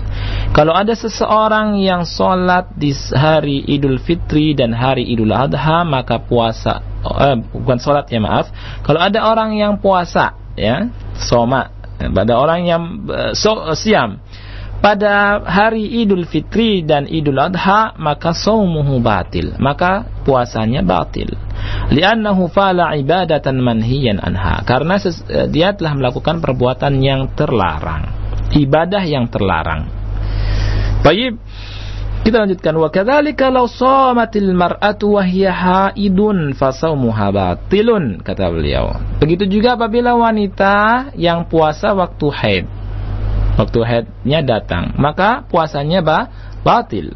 [0.50, 6.82] Kalau ada seseorang yang sholat di hari Idul Fitri dan hari Idul Adha maka puasa
[7.06, 8.50] eh, bukan sholat ya maaf.
[8.82, 11.69] Kalau ada orang yang puasa ya soma,
[12.00, 14.24] ada orang yang uh, so, siam
[14.80, 19.56] pada hari Idul Fitri dan Idul Adha maka saumuhu batil.
[19.60, 21.36] Maka puasanya batil.
[21.92, 24.63] Li'annahu fala ibadatan manhiyan anha.
[24.63, 28.08] Karena eh, dia telah melakukan perbuatan yang terlarang.
[28.56, 29.86] Ibadah yang terlarang.
[31.04, 31.36] Baik.
[32.20, 32.76] Kita lanjutkan.
[32.76, 38.96] Wa kadzalika law shamatil mar'atu wa hiya haidun fa shaumuha batilun kata beliau.
[39.24, 42.79] Begitu juga apabila wanita yang puasa waktu haid.
[43.56, 46.30] Waktu haidnya datang, maka puasanya ba
[46.62, 47.16] batil.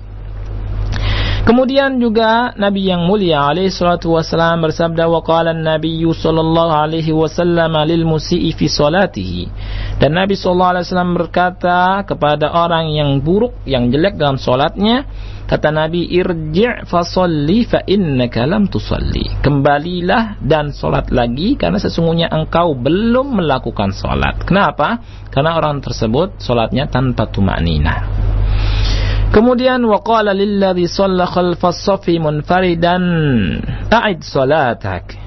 [1.44, 7.76] Kemudian juga Nabi yang mulia alaihi salatu wasallam bersabda wa qala an-nabiy sallallahu alaihi wasallam
[7.84, 9.52] lil musii fi salatihi.
[10.00, 15.04] Dan Nabi sallallahu alaihi wasallam berkata kepada orang yang buruk, yang jelek dalam salatnya,
[15.44, 19.44] kata Nabi irji' fa shalli fa innaka lam tusalli.
[19.44, 24.40] Kembalilah dan salat lagi karena sesungguhnya engkau belum melakukan salat.
[24.48, 25.04] Kenapa?
[25.28, 28.08] Karena orang tersebut salatnya tanpa tumanina.
[29.34, 33.02] Kemudian waqala lilladzi shalla khalfas safi munfaridan
[33.90, 35.18] a'id salatak.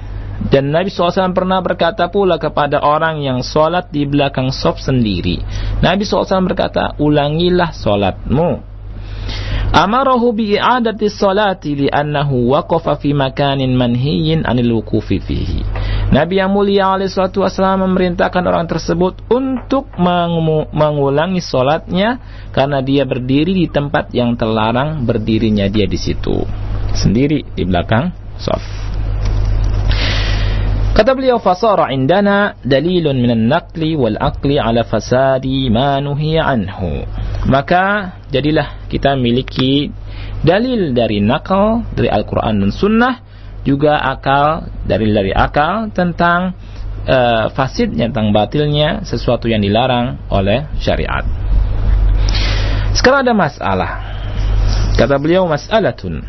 [0.47, 5.41] Dan Nabi SAW pernah berkata pula kepada orang yang sholat di belakang sof sendiri.
[5.81, 8.77] Nabi SAW berkata, ulangilah sholatmu.
[9.75, 15.61] Amarahu bi'adati salati li'annahu waqafa fi makanin manhiyin anil wukufi fihi.
[16.07, 19.91] Nabi yang mulia alaihi salatu wasallam memerintahkan orang tersebut untuk
[20.71, 22.23] mengulangi solatnya
[22.55, 26.47] karena dia berdiri di tempat yang terlarang berdirinya dia di situ.
[26.95, 28.87] Sendiri di belakang saf.
[30.95, 37.05] Kata beliau fasara indana dalilun minan naqli wal aqli ala fasadi ma anhu.
[37.45, 39.93] Maka jadilah kita miliki
[40.41, 43.26] dalil dari nakal dari Al-Qur'an dan Sunnah
[43.63, 46.53] juga akal dari dari akal tentang
[47.07, 51.23] uh, fasidnya tentang batilnya sesuatu yang dilarang oleh syariat.
[52.93, 53.91] Sekarang ada masalah.
[54.97, 56.25] Kata beliau mas'alatun.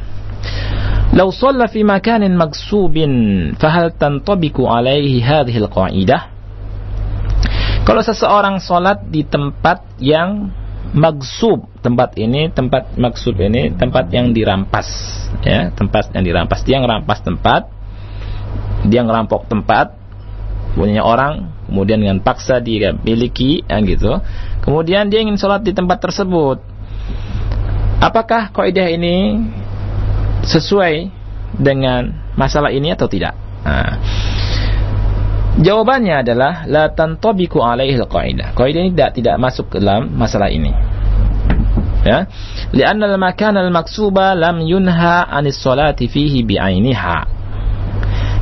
[1.16, 3.12] Lau shalla fi makanin magsubin
[3.56, 6.22] fahal tantabiku alaihi hadhihi alqaidah?
[7.88, 10.52] Kalau seseorang salat di tempat yang
[10.94, 14.88] magsub tempat ini tempat maksud ini tempat yang dirampas
[15.44, 16.64] ya tempat yang dirampas.
[16.64, 17.68] Dia ngerampas tempat
[18.86, 19.98] dia ngerampok tempat
[20.78, 24.22] punya orang kemudian dengan paksa dia miliki ya gitu.
[24.64, 26.60] Kemudian dia ingin sholat di tempat tersebut.
[27.98, 29.42] Apakah kaidah ini
[30.46, 31.10] sesuai
[31.58, 33.34] dengan masalah ini atau tidak?
[33.66, 33.98] Nah,
[35.58, 38.54] Jawabannya adalah la tantabiku alaihi alqaidah.
[38.54, 40.70] Kaidah ini tidak tidak masuk ke dalam masalah ini.
[42.06, 42.30] Ya.
[42.70, 47.18] Lianna al-makan al-maksuba lam yunha anis salati fihi bi'ainiha.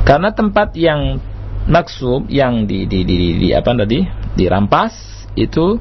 [0.05, 1.16] Karena tempat yang
[1.64, 4.29] maksub yang di di di, di, di apa tadi?
[4.37, 5.81] dirampas itu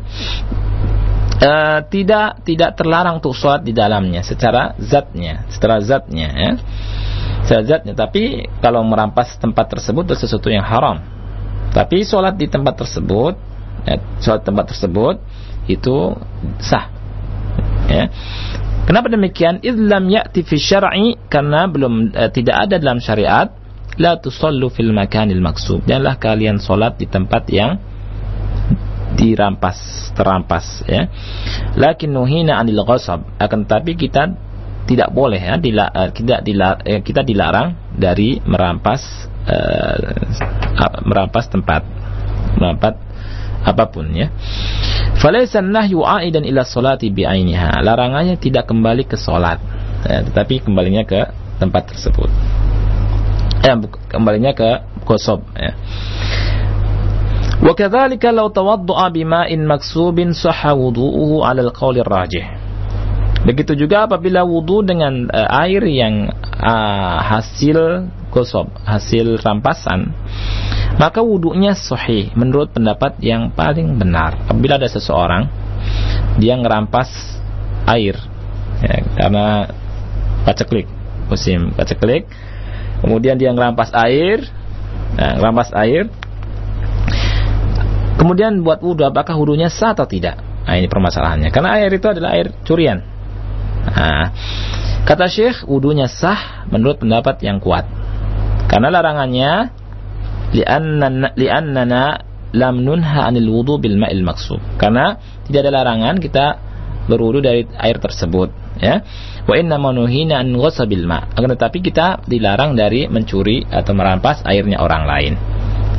[1.43, 6.51] uh, tidak tidak terlarang untuk sholat di dalamnya secara zatnya, secara zatnya ya.
[7.43, 11.03] Secara zatnya, tapi kalau merampas tempat tersebut itu sesuatu yang haram
[11.75, 13.35] tapi sholat di tempat tersebut,
[13.83, 15.19] ya, sholat tempat tersebut
[15.67, 16.15] itu
[16.63, 16.87] sah.
[17.91, 18.07] Ya.
[18.87, 19.59] Kenapa demikian?
[19.59, 23.51] Islam ya'ti fi syar'i karena belum eh, tidak ada dalam syariat
[23.99, 25.83] la tusallu fil makanil maksub.
[25.83, 27.75] Janganlah kalian sholat di tempat yang
[29.19, 31.11] dirampas, terampas ya.
[31.75, 33.35] Lakin nuhina anil ghasab.
[33.35, 34.31] Akan tapi kita
[34.85, 39.96] tidak boleh ya, dila, uh, tidak dila, uh, kita dilarang dari merampas uh,
[41.04, 41.82] merampas tempat
[42.56, 42.96] merampas
[43.64, 44.32] apapun ya.
[45.20, 47.84] Falaysa nahyu aidan ila salati bi'ainiha.
[47.84, 49.60] Larangannya tidak kembali ke salat,
[50.08, 51.28] ya, tetapi kembalinya ke
[51.60, 52.30] tempat tersebut.
[53.60, 53.76] Eh,
[54.08, 55.76] kembalinya ke kosob ya.
[57.60, 62.46] وكذلك لو توضأ بماء مكسوب صح وضوءه على القول الراجح
[63.40, 66.28] Begitu juga apabila wudhu dengan uh, air yang
[66.60, 70.11] uh, hasil gosob, hasil rampasan,
[70.99, 74.35] maka wudhunya sahih menurut pendapat yang paling benar.
[74.51, 75.47] Apabila ada seseorang
[76.35, 77.07] dia ngerampas
[77.87, 78.19] air,
[78.83, 79.71] ya, karena
[80.43, 80.91] paceklik,
[81.31, 82.27] musim paceklik,
[82.99, 84.43] kemudian dia ngerampas air,
[85.15, 86.11] nah, ngerampas air,
[88.19, 90.35] kemudian buat wudhu, apakah wudhunya sah atau tidak?
[90.65, 91.55] Nah ini permasalahannya.
[91.55, 92.99] Karena air itu adalah air curian.
[93.85, 94.33] Nah,
[95.05, 97.85] kata Syekh, wudhunya sah menurut pendapat yang kuat.
[98.75, 99.51] Karena larangannya
[100.51, 102.03] li'annana,
[102.51, 104.75] lam nunha anil wudu bil ma'il maksud.
[104.75, 105.15] Karena
[105.47, 106.45] tidak ada larangan kita
[107.07, 108.51] berwudu dari air tersebut,
[108.83, 108.99] ya.
[109.47, 111.23] Wa inna manuhina an ghasabil ma.
[111.23, 115.33] Akan tetapi kita dilarang dari mencuri atau merampas airnya orang lain.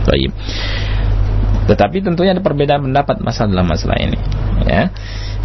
[0.05, 0.37] Baik.
[1.73, 4.21] Tetapi tentunya ada perbedaan pendapat masalah dalam masalah ini.
[4.69, 4.93] ya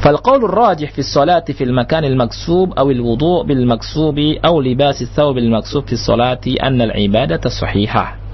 [0.00, 5.92] فالقول الراجح في الصلاة في المكان المكسوب أو الوضوء بالمكسوب أو لباس الثوب المكسوب في
[5.92, 8.26] الصلاة أن العبادة صحيحة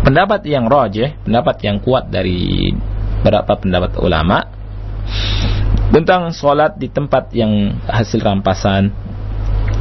[0.00, 2.72] pendapat yang rajih, pendapat yang kuat dari
[3.20, 4.48] beberapa pendapat ulama
[5.92, 8.94] tentang sholat di tempat yang hasil rampasan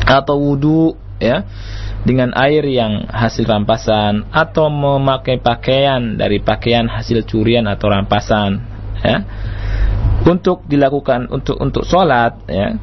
[0.04, 1.47] atau wudhu ya
[2.04, 8.72] dengan air yang hasil rampasan atau memakai pakaian dari pakaian hasil curian atau rampasan
[9.05, 9.19] ya
[10.25, 12.81] untuk dilakukan untuk untuk sholat ya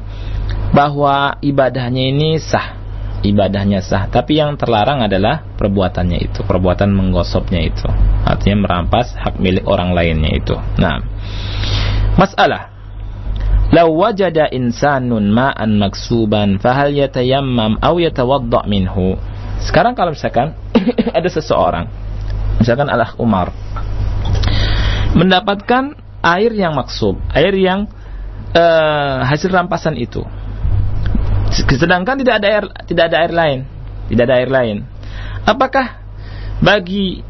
[0.70, 2.78] bahwa ibadahnya ini sah
[3.22, 4.10] ibadahnya sah.
[4.10, 7.86] Tapi yang terlarang adalah perbuatannya itu perbuatan menggosopnya itu.
[8.26, 10.54] Artinya merampas hak milik orang lainnya itu.
[10.78, 11.02] Nah
[12.18, 12.70] masalah.
[13.72, 19.16] Lau wajada insanun ma'an maksuban fahal yatayammam aw yatawadda minhu.
[19.64, 20.52] Sekarang kalau misalkan
[21.16, 21.88] ada seseorang
[22.60, 23.50] misalkan Allah Umar
[25.16, 27.90] mendapatkan air yang maksub, air yang
[28.54, 30.22] uh, hasil rampasan itu.
[31.52, 33.58] Sedangkan tidak ada air tidak ada air lain,
[34.08, 34.76] tidak ada air lain.
[35.44, 36.00] Apakah
[36.62, 37.20] bagi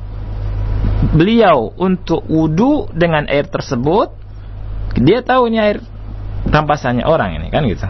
[1.10, 4.14] beliau untuk wudhu dengan air tersebut
[4.96, 5.78] dia tahu ini air
[6.46, 7.88] rampasannya orang ini kan gitu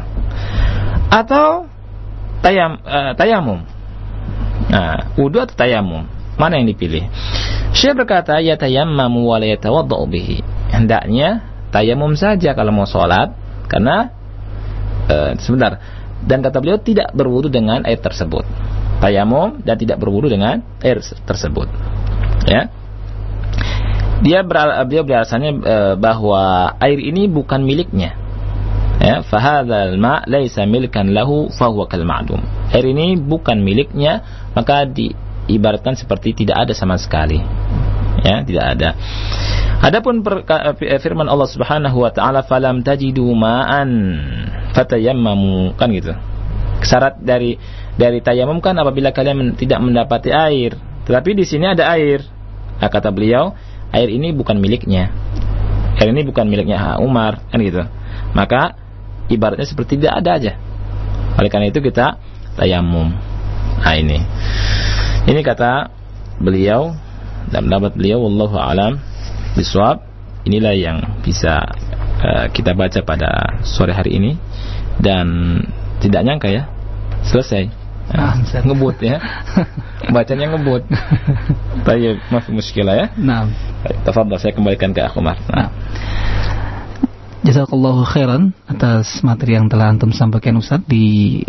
[1.12, 1.68] atau
[2.40, 3.60] tayam uh, tayamum
[4.72, 6.08] nah wudu atau tayamum
[6.40, 7.08] mana yang dipilih?
[7.72, 10.44] Syekh berkata ya tayammamu wa la yatawaddau bihi.
[10.72, 13.32] Hendaknya tayamum saja kalau mau sholat
[13.68, 14.12] karena
[15.08, 15.80] uh, sebentar.
[16.22, 18.46] Dan kata beliau tidak berwudu dengan air tersebut.
[19.02, 21.66] Tayamum dan tidak berwudu dengan air tersebut.
[22.46, 22.70] Ya.
[24.22, 28.14] Dia beral, beliau beralasannya e, bahwa air ini bukan miliknya.
[29.02, 29.26] Ya.
[29.26, 32.38] Fahadzal ma laisa milkan lahu fahuwa kal ma'dum
[32.72, 34.24] air ini bukan miliknya
[34.56, 34.88] maka
[35.46, 37.40] diibaratkan seperti tidak ada sama sekali.
[38.22, 38.88] Ya tidak ada.
[39.82, 40.22] Adapun
[41.02, 43.90] firman Allah Subhanahu wa taala falam tajidu ma'an
[44.76, 45.74] fatayammamu.
[45.74, 46.14] Kan gitu.
[46.82, 47.58] Syarat dari
[47.98, 50.78] dari tayamum kan apabila kalian tidak mendapati air.
[51.02, 52.22] Tetapi di sini ada air.
[52.78, 53.58] Nah, kata beliau
[53.90, 55.10] air ini bukan miliknya.
[55.98, 57.42] Air ini bukan miliknya Umar.
[57.50, 57.82] Kan gitu.
[58.38, 58.78] Maka
[59.26, 60.52] ibaratnya seperti tidak ada aja.
[61.42, 62.22] Oleh karena itu kita
[62.54, 63.10] tayamum.
[63.82, 64.22] Nah ini.
[65.22, 65.86] Ini kata
[66.42, 66.90] beliau
[67.50, 68.98] dan pendapat beliau wallahu alam
[69.54, 70.02] biswab.
[70.42, 71.62] Inilah yang bisa
[72.18, 74.34] uh, kita baca pada sore hari ini
[74.98, 75.58] dan
[76.02, 76.66] tidak nyangka ya
[77.22, 77.70] selesai.
[78.10, 79.22] Nah, ngebut ya.
[80.14, 80.82] Bacanya ngebut.
[81.86, 83.06] Baik, maaf muskilah ya.
[83.14, 83.46] Nah.
[84.02, 85.38] Tafadhal saya kembalikan ke Akhumar.
[85.46, 85.70] Nah.
[87.42, 91.42] Jazakallahu khairan atas materi yang telah antum sampaikan Ustaz di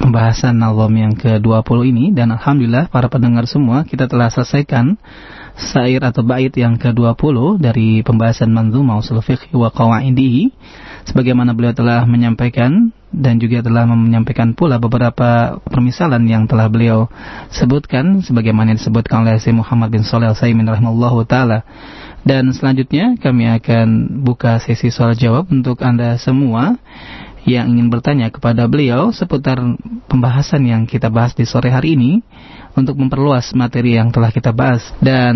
[0.00, 2.04] pembahasan album yang ke-20 ini.
[2.16, 4.96] Dan alhamdulillah para pendengar semua kita telah selesaikan
[5.60, 10.56] syair atau bait yang ke-20 dari pembahasan manzumah usul fiqh wa qawaidihi.
[11.04, 17.10] Sebagaimana beliau telah menyampaikan dan juga telah menyampaikan pula beberapa permisalan yang telah beliau
[17.50, 21.66] sebutkan sebagaimana disebutkan oleh Syekh Muhammad bin Shalih Al-Utsaimin rahimallahu taala.
[22.20, 26.76] Dan selanjutnya kami akan buka sesi soal jawab untuk Anda semua
[27.48, 29.56] yang ingin bertanya kepada beliau seputar
[30.10, 32.20] pembahasan yang kita bahas di sore hari ini
[32.76, 34.84] untuk memperluas materi yang telah kita bahas.
[35.00, 35.34] Dan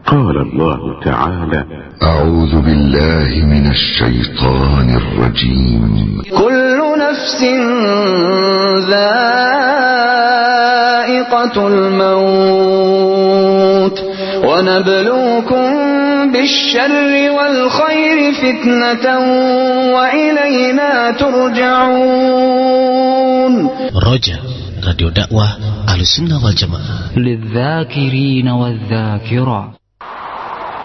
[0.06, 1.64] قال الله تعالى
[2.02, 6.22] أعوذ بالله من الشيطان الرجيم.
[6.38, 7.42] كل نفس
[8.90, 9.26] ذائقة
[11.66, 12.84] الموت.
[14.44, 15.64] ونبلوكم
[16.32, 19.06] بالشر والخير فتنة
[19.96, 22.44] وإلينا ترجعون.
[24.12, 24.36] رجع
[24.86, 25.48] راديو دعوة
[25.88, 29.83] على السنة والجماعة للذاكرين والذاكرة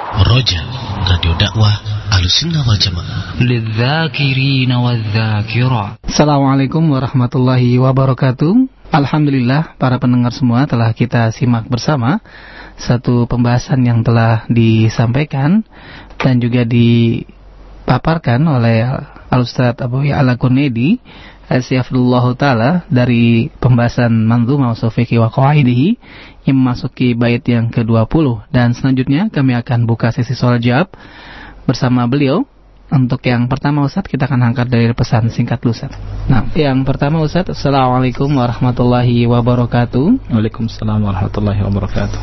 [0.09, 0.65] Roja
[1.05, 3.37] Radio Dakwah alusinna wal Jamaah.
[3.45, 4.81] Lidzakirina.
[6.01, 8.57] Assalamualaikum warahmatullahi wabarakatuh.
[8.89, 12.25] Alhamdulillah para pendengar semua telah kita simak bersama
[12.81, 15.61] satu pembahasan yang telah disampaikan
[16.17, 18.89] dan juga dipaparkan oleh
[19.29, 20.97] Al-Ustaz Abu Ya'la Kurnedi
[21.49, 25.97] Asyafullahu Ta'ala dari pembahasan Manzuma Usufiqi wa Qawaidihi
[26.49, 30.89] yang memasuki bait yang ke-20 dan selanjutnya kami akan buka sesi soal jawab
[31.69, 32.49] bersama beliau
[32.89, 35.93] untuk yang pertama Ustaz kita akan angkat dari pesan singkat dulu Ustaz.
[36.25, 40.33] Nah, yang pertama Ustaz, Assalamualaikum warahmatullahi wabarakatuh.
[40.33, 42.19] Waalaikumsalam warahmatullahi wabarakatuh.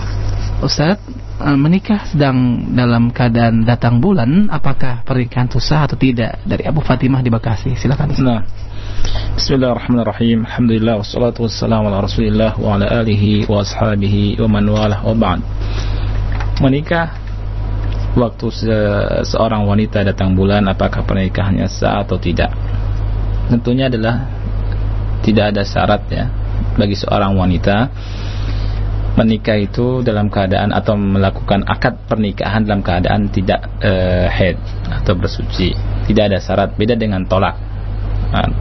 [0.67, 0.99] Ustaz,
[1.39, 6.43] eh, menikah sedang dalam keadaan datang bulan, apakah pernikahan itu sah atau tidak?
[6.43, 7.79] Dari Abu Fatimah di Bekasi.
[7.79, 8.27] Silakan Ustaz.
[8.27, 8.43] Nah,
[9.37, 10.49] Bismillahirrahmanirrahim.
[10.49, 15.41] Alhamdulillah wassalatu wassalamu ala Rasulillah wa ala alihi wa ashabihi wa man walah wa ba'd.
[16.65, 17.13] Menikah
[18.17, 22.49] waktu se- seorang wanita datang bulan apakah pernikahannya sah atau tidak?
[23.53, 24.25] Tentunya adalah
[25.21, 26.25] tidak ada syarat ya
[26.81, 27.93] bagi seorang wanita
[29.17, 34.61] menikah itu dalam keadaan atau melakukan akad pernikahan dalam keadaan tidak eh, head
[34.93, 35.73] atau bersuci.
[36.07, 37.76] Tidak ada syarat beda dengan tolak.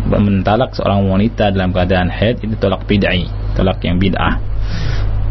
[0.07, 4.38] Mentalak seorang wanita dalam keadaan head itu tolak bid'ah, tolak yang bid'ah.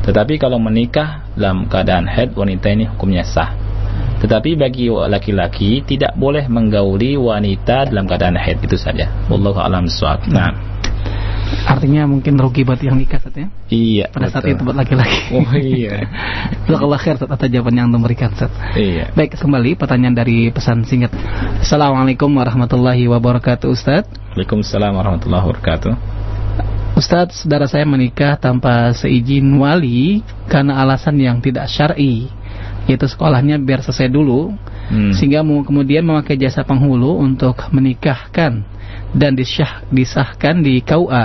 [0.04, 3.56] Tetapi kalau menikah dalam keadaan head wanita ini hukumnya sah.
[4.20, 9.08] Tetapi bagi laki-laki tidak boleh menggauli wanita dalam keadaan haid itu saja.
[9.28, 10.24] Wallahu a'lam bishawab.
[10.32, 10.52] Nah,
[11.64, 13.46] Artinya mungkin rugi buat yang nikah Ustaz ya.
[13.70, 14.06] iya.
[14.10, 14.54] Pada saat betul.
[14.58, 15.20] itu buat laki-laki.
[15.38, 16.06] Oh iya.
[16.68, 18.50] Jazakallah khair Ustaz atas jawaban yang memberikan Ustaz.
[18.74, 19.14] Iya.
[19.14, 21.14] Baik, kembali pertanyaan dari pesan singkat.
[21.62, 24.04] Assalamualaikum warahmatullahi wabarakatuh Ustaz.
[24.34, 25.92] Waalaikumsalam warahmatullahi wabarakatuh.
[26.94, 32.30] Ustadz, saudara saya menikah tanpa seizin wali karena alasan yang tidak syar'i,
[32.86, 35.16] yaitu sekolahnya biar selesai dulu, Hmm.
[35.16, 38.68] sehingga kemudian memakai jasa penghulu untuk menikahkan
[39.14, 41.24] dan disyah, disahkan di KUA.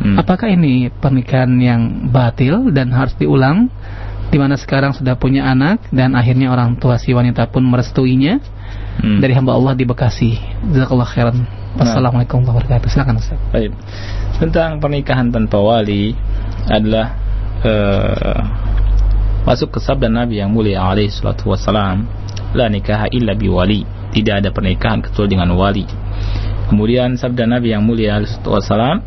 [0.00, 0.16] Hmm.
[0.20, 3.72] Apakah ini pernikahan yang batil dan harus diulang?
[4.30, 8.38] Di mana sekarang sudah punya anak dan akhirnya orang tua si wanita pun merestuinya
[9.00, 9.18] Hmm.
[9.18, 10.36] dari hamba Allah di Bekasi.
[10.70, 11.36] Jazakallah khairan.
[11.78, 12.88] Wassalamualaikum warahmatullahi wabarakatuh.
[12.92, 13.38] Silakan Ustaz.
[13.54, 13.72] Baik.
[14.36, 16.12] Tentang pernikahan tanpa wali
[16.68, 17.16] adalah
[17.64, 18.40] eh,
[19.48, 22.04] masuk ke sabda Nabi yang mulia alaihi salatu wassalam,
[22.52, 23.86] la nikaha illa biwali.
[24.10, 25.86] Tidak ada pernikahan kecuali dengan wali.
[26.70, 29.02] Kemudian sabda Nabi yang mulia alaihi salatu wassalam,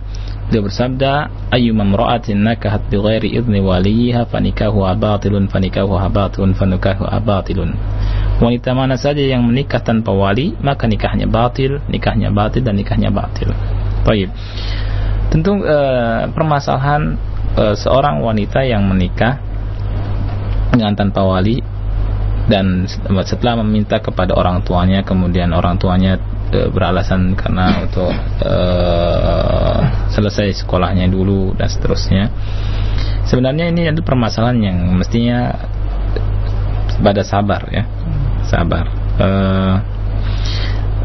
[0.51, 7.71] dia bersabda, ayyuma imra'atin nakahat bighairi idzni waliha fanikahuha batilun fanikahuha batilun fanikahuha batilun.
[8.43, 13.55] Wanita mana saja yang menikah tanpa wali, maka nikahnya batil, nikahnya batil dan nikahnya batil.
[14.03, 14.27] Baik.
[15.31, 17.15] Tentu eh, permasalahan
[17.55, 19.39] eh, seorang wanita yang menikah
[20.75, 21.63] dengan tanpa wali
[22.51, 22.83] dan
[23.23, 26.19] setelah meminta kepada orang tuanya kemudian orang tuanya
[26.69, 28.11] beralasan karena untuk
[28.45, 29.81] eh,
[30.13, 32.29] selesai sekolahnya dulu dan seterusnya.
[33.23, 35.55] Sebenarnya ini adalah permasalahan yang mestinya
[36.99, 37.83] pada sabar ya.
[38.45, 38.85] Sabar.
[39.17, 39.75] Eh,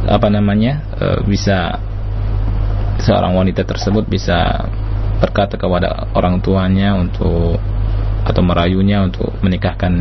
[0.08, 0.84] apa namanya?
[1.00, 1.78] eh, bisa
[2.98, 4.66] seorang wanita tersebut bisa
[5.22, 7.58] berkata kepada orang tuanya untuk
[8.26, 9.92] atau merayunya untuk menikahkan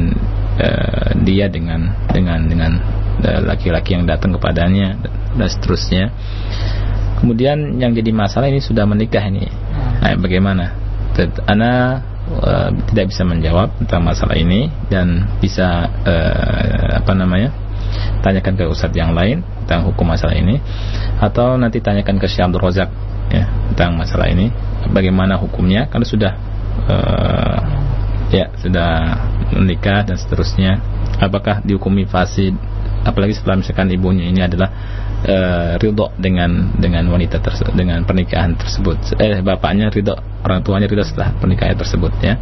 [0.59, 2.71] eh, dia dengan dengan dengan
[3.17, 4.93] laki-laki yang datang kepadanya
[5.37, 6.03] dan seterusnya.
[7.17, 9.49] Kemudian yang jadi masalah ini sudah menikah ini.
[10.01, 10.73] Nah, bagaimana?
[11.17, 17.67] Tet- Ana eh, tidak bisa menjawab tentang masalah ini dan bisa eh, apa namanya?
[18.21, 20.59] tanyakan ke ustadz yang lain tentang hukum masalah ini
[21.21, 22.89] atau nanti tanyakan ke Syekh Abdul Razak
[23.31, 24.51] ya tentang masalah ini
[24.91, 26.33] bagaimana hukumnya karena sudah
[26.87, 27.59] eh,
[28.31, 28.91] ya sudah
[29.55, 30.83] menikah dan seterusnya
[31.23, 32.55] apakah dihukumi fasid
[33.07, 34.67] apalagi setelah misalkan ibunya ini adalah
[35.27, 39.19] eh, ridho dengan dengan wanita tersebut dengan pernikahan tersebut.
[39.19, 42.39] Eh bapaknya ridho orang tuanya ridho setelah pernikahan tersebut ya.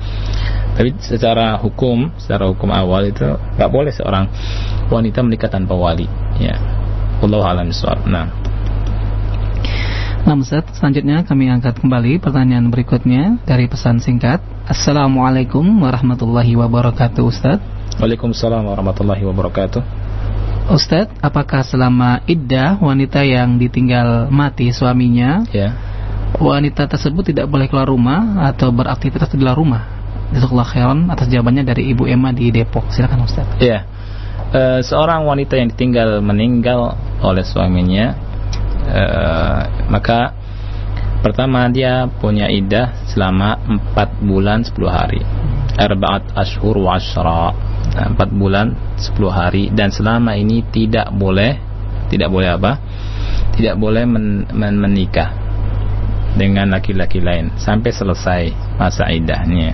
[0.78, 4.30] Tapi secara hukum secara hukum awal itu nggak boleh seorang
[4.94, 6.06] wanita menikah tanpa wali
[6.38, 6.56] ya.
[7.26, 7.74] Allah alam
[8.06, 8.28] nah.
[10.26, 14.42] Nah Ustaz, selanjutnya kami angkat kembali pertanyaan berikutnya dari pesan singkat.
[14.66, 17.62] Assalamualaikum warahmatullahi wabarakatuh Ustaz.
[18.02, 20.05] Waalaikumsalam warahmatullahi wabarakatuh
[20.66, 25.78] Ustaz, apakah selama iddah wanita yang ditinggal mati suaminya, ya
[26.36, 29.84] wanita tersebut tidak boleh keluar rumah atau beraktivitas di luar rumah?
[30.34, 32.89] Jazakallah khairan atas jawabannya dari Ibu Emma di Depok.
[32.89, 33.45] Silakan Ustaz.
[33.61, 33.86] Ya,
[34.55, 38.16] Eh, seorang wanita yang ditinggal meninggal oleh suaminya,
[38.88, 39.61] eh,
[39.91, 40.32] maka
[41.20, 45.20] pertama dia punya iddah selama 4 bulan 10 hari.
[45.76, 47.51] Arba'at ashur wa ashra.
[47.94, 49.64] Nah, 4 bulan 10 hari.
[49.70, 51.76] Dan selama ini tidak boleh
[52.10, 52.72] tidak boleh apa?
[53.56, 55.32] Tidak boleh men, men, menikah
[56.36, 58.42] dengan laki-laki lain sampai selesai
[58.76, 59.74] masa idahnya.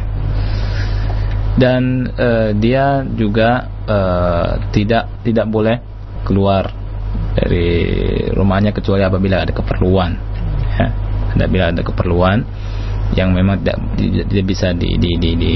[1.57, 5.77] Dan uh, dia juga uh, tidak tidak boleh
[6.23, 6.71] keluar
[7.35, 7.91] dari
[8.31, 10.11] rumahnya kecuali apabila ada keperluan
[10.77, 10.87] ya.
[11.35, 12.43] Apabila ada keperluan
[13.15, 13.77] yang memang tidak,
[14.31, 15.53] tidak bisa di, di, di, di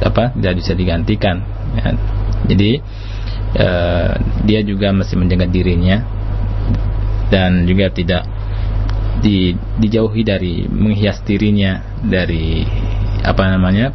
[0.00, 1.44] apa tidak bisa digantikan
[1.76, 1.92] ya.
[2.48, 2.70] jadi
[3.56, 4.12] uh,
[4.48, 6.02] dia juga masih menjaga dirinya
[7.30, 8.26] dan juga tidak
[9.20, 12.64] di, dijauhi dari menghias dirinya dari
[13.20, 13.92] apa namanya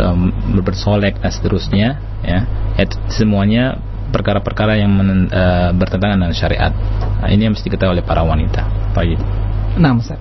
[0.00, 0.30] um,
[0.62, 1.88] bersolek dan seterusnya
[2.22, 2.40] ya.
[2.78, 3.76] Itu semuanya
[4.14, 6.72] perkara-perkara yang men, uh, bertentangan dengan syariat.
[7.20, 8.94] Nah, ini yang mesti diketahui oleh para wanita.
[8.96, 9.20] Baik.
[9.76, 10.20] Nah Ustaz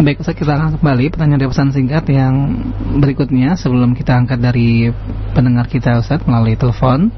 [0.00, 1.12] Baik Ustaz kita akan kembali.
[1.12, 2.56] Pertanyaan dari pesan singkat yang
[3.04, 4.88] berikutnya sebelum kita angkat dari
[5.36, 7.12] pendengar kita Ustaz melalui telepon.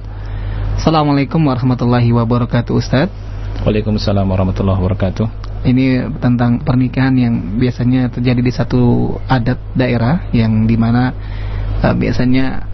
[0.74, 3.06] Assalamualaikum warahmatullahi wabarakatuh Ustaz.
[3.62, 5.26] Waalaikumsalam warahmatullahi wabarakatuh.
[5.62, 11.14] Ini tentang pernikahan yang biasanya terjadi di satu adat daerah yang di mana
[11.86, 12.66] uh, biasanya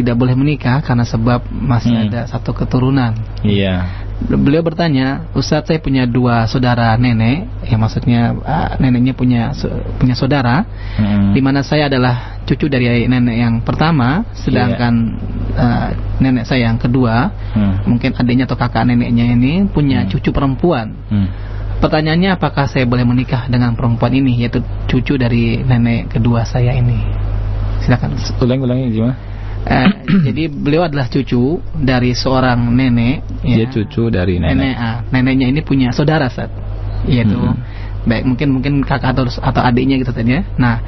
[0.00, 2.04] tidak boleh menikah karena sebab masih hmm.
[2.08, 3.12] ada satu keturunan.
[3.44, 4.08] Iya.
[4.20, 9.56] Beliau bertanya, Ustadz saya punya dua saudara nenek, ya maksudnya uh, neneknya punya
[9.96, 10.68] punya saudara,
[11.00, 11.32] hmm.
[11.32, 15.16] di mana saya adalah cucu dari nenek yang pertama, sedangkan
[15.56, 15.56] yeah.
[15.56, 15.88] uh,
[16.20, 17.88] nenek saya yang kedua, hmm.
[17.88, 20.12] mungkin adiknya atau kakak neneknya ini punya hmm.
[20.12, 20.92] cucu perempuan.
[21.08, 21.28] Hmm.
[21.80, 27.00] Pertanyaannya apakah saya boleh menikah dengan perempuan ini, yaitu cucu dari nenek kedua saya ini?
[27.80, 28.20] Silakan.
[28.36, 29.29] Ulang-ulangi gimana?
[29.60, 29.92] Uh,
[30.26, 33.44] jadi beliau adalah cucu dari seorang nenek.
[33.44, 33.66] Dia ya.
[33.68, 34.56] cucu dari nenek.
[34.56, 36.48] nenek uh, neneknya ini punya saudara saat,
[37.04, 38.08] yaitu hmm.
[38.08, 40.42] baik mungkin mungkin kakak atau atau adiknya gitu tadi ya.
[40.56, 40.80] Nah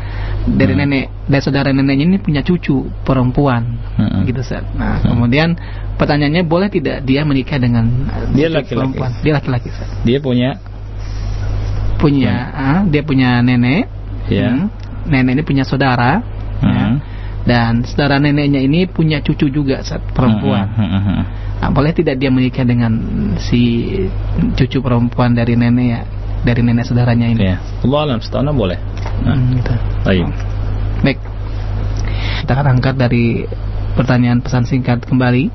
[0.49, 0.81] dari hmm.
[0.89, 4.25] nenek dari saudara neneknya ini punya cucu perempuan hmm.
[4.25, 4.65] gitu saat.
[4.73, 5.09] Nah hmm.
[5.13, 5.49] kemudian
[6.01, 8.97] pertanyaannya boleh tidak dia menikah dengan dia laki-laki?
[9.21, 9.69] Dia laki-laki.
[10.09, 10.57] Dia punya
[12.01, 12.57] punya hmm.
[12.57, 13.85] uh, dia punya nenek.
[14.33, 14.49] Ya.
[14.49, 14.73] Hmm.
[15.13, 16.25] Nenek ini punya saudara.
[16.65, 16.73] Hmm.
[16.73, 17.12] Ya
[17.43, 20.67] dan saudara neneknya ini punya cucu juga saat perempuan.
[20.71, 21.23] Hmm, hmm, hmm,
[21.59, 22.93] nah, boleh tidak dia menikah dengan
[23.43, 23.91] si
[24.55, 26.01] cucu perempuan dari nenek ya,
[26.47, 27.41] dari nenek saudaranya ini?
[27.43, 27.59] Ya.
[27.83, 28.79] Allah alam setahun boleh.
[29.27, 29.35] Nah.
[29.35, 29.75] Hmm, gitu.
[30.07, 30.27] Baik.
[31.03, 31.19] Baik.
[32.43, 33.47] Kita akan angkat dari
[33.99, 35.51] pertanyaan pesan singkat kembali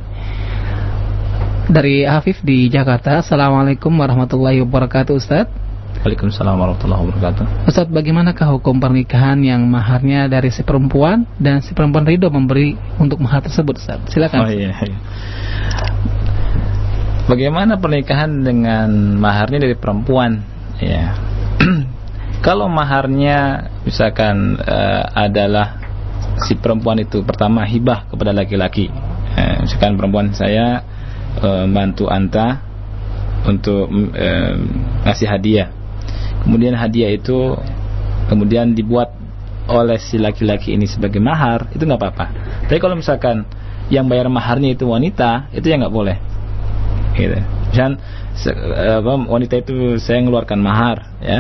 [1.68, 3.24] dari Afif di Jakarta.
[3.24, 5.67] Assalamualaikum warahmatullahi wabarakatuh, Ustaz.
[6.06, 7.46] Waalaikumsalam warahmatullahi wabarakatuh.
[7.66, 13.18] Ustaz, bagaimanakah hukum pernikahan yang maharnya dari si perempuan dan si perempuan ridho memberi untuk
[13.18, 14.06] mahar tersebut, Ustaz?
[14.14, 14.46] Silakan.
[14.46, 14.78] Oh iya.
[14.78, 14.98] iya.
[17.26, 20.46] Bagaimana pernikahan dengan maharnya dari perempuan?
[20.78, 21.18] Ya.
[22.46, 25.82] Kalau maharnya misalkan uh, adalah
[26.46, 28.88] si perempuan itu pertama hibah kepada laki-laki.
[29.38, 30.86] Eh, misalkan perempuan saya
[31.42, 32.62] uh, bantu anta
[33.50, 34.54] untuk uh,
[35.04, 35.77] ngasih hadiah
[36.46, 37.56] kemudian hadiah itu
[38.28, 39.16] kemudian dibuat
[39.68, 42.26] oleh si laki-laki ini sebagai mahar itu nggak apa-apa.
[42.72, 43.44] Tapi kalau misalkan
[43.92, 46.18] yang bayar maharnya itu wanita itu ya nggak boleh.
[47.16, 47.40] Gitu.
[47.76, 48.00] Dan
[48.78, 51.40] apa, wanita itu saya mengeluarkan mahar ya.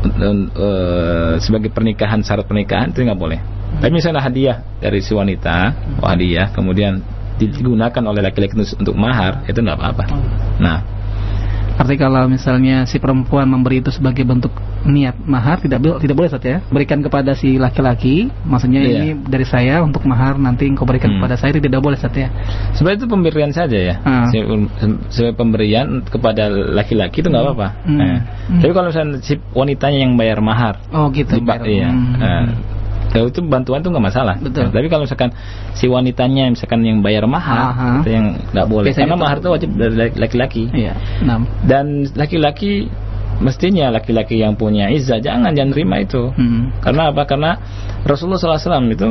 [0.00, 3.40] Uh, sebagai pernikahan syarat pernikahan itu nggak boleh.
[3.80, 7.04] Tapi misalnya hadiah dari si wanita hadiah kemudian
[7.36, 10.04] digunakan oleh laki-laki untuk mahar itu nggak apa-apa.
[10.60, 10.78] Nah
[11.80, 14.52] Arti kalau misalnya si perempuan memberi itu sebagai bentuk
[14.84, 16.58] niat mahar tidak tidak boleh saja ya.
[16.68, 19.00] Berikan kepada si laki-laki, maksudnya iya.
[19.00, 21.24] ini dari saya untuk mahar nanti engkau berikan hmm.
[21.24, 22.30] kepada saya tidak boleh saja ya.
[22.76, 23.94] Sebenarnya itu pemberian saja ya.
[24.04, 24.28] Hmm.
[25.08, 27.68] Sebagai pemberian kepada laki-laki itu nggak apa-apa.
[27.88, 27.96] Hmm.
[27.96, 28.18] Nah.
[28.52, 28.60] Hmm.
[28.60, 30.84] Tapi kalau misalnya si wanitanya yang bayar mahar.
[30.92, 31.40] Oh gitu.
[31.40, 31.88] Iya.
[31.88, 32.12] Hmm.
[32.20, 32.44] Nah,
[33.10, 34.38] kalau itu bantuan tuh nggak masalah.
[34.38, 34.70] Betul.
[34.70, 35.30] Nah, tapi kalau misalkan
[35.74, 37.88] si wanitanya misalkan yang bayar mahar, Aha.
[38.02, 38.86] itu yang nggak boleh.
[38.90, 40.62] Biasanya Karena mahar itu wajib dari laki-laki.
[40.70, 40.94] Iya.
[41.66, 42.86] Dan laki-laki
[43.40, 46.30] mestinya laki-laki yang punya izah jangan jangan terima itu.
[46.30, 46.70] Hmm.
[46.78, 47.24] Karena apa?
[47.24, 47.56] Karena
[48.04, 49.08] Rasulullah SAW itu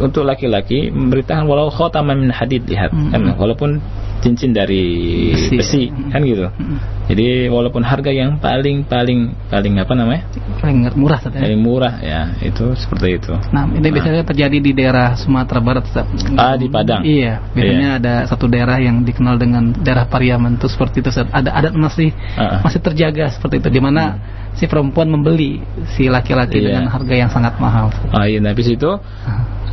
[0.00, 3.12] untuk laki-laki memberitakan walau khotaman min hadid lihat hmm.
[3.12, 3.80] kan walaupun
[4.26, 4.82] cincin dari
[5.30, 6.50] besi, besi kan gitu.
[6.50, 6.78] Hmm.
[7.06, 10.22] Jadi walaupun harga yang paling paling paling apa namanya?
[10.58, 11.38] Paling murah ya.
[11.38, 13.32] Paling murah ya, itu seperti itu.
[13.54, 13.92] Nah, ini nah.
[13.94, 15.86] biasanya terjadi di daerah Sumatera Barat.
[16.34, 17.06] Ah, di Padang.
[17.06, 18.00] Iya, biasanya iya.
[18.02, 21.14] ada satu daerah yang dikenal dengan daerah Pariaman itu seperti itu.
[21.14, 22.60] Ada adat masih uh -uh.
[22.66, 25.60] masih terjaga seperti itu di mana hmm si perempuan membeli
[25.94, 26.72] si laki-laki iya.
[26.72, 27.92] dengan harga yang sangat mahal.
[28.08, 28.88] Ah iya, nah, habis itu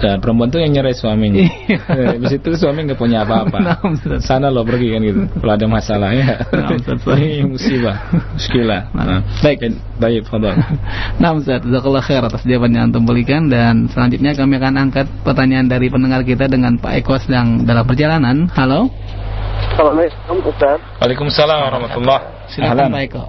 [0.02, 1.44] dan perempuan tuh yang nyerah suaminya.
[1.44, 1.78] Iya.
[1.94, 3.58] Eh, habis itu suami nggak punya apa-apa.
[3.62, 3.78] Nah,
[4.24, 5.22] Sana lo pergi kan gitu.
[5.38, 6.42] Kalau ada masalah ya.
[6.50, 7.98] Nah, ini musibah,
[8.34, 8.90] muskilah.
[8.96, 9.70] Nah, baik,
[10.00, 10.56] baik, fadal.
[11.22, 11.62] Nah, Ustaz,
[12.10, 16.50] khair atas jawaban yang antum berikan dan selanjutnya kami akan angkat pertanyaan dari pendengar kita
[16.50, 18.50] dengan Pak Eko sedang dalam perjalanan.
[18.52, 18.90] Halo.
[19.74, 20.80] Assalamualaikum Ustaz.
[21.00, 22.20] Waalaikumsalam warahmatullah.
[22.52, 23.24] Silakan Pak Eko.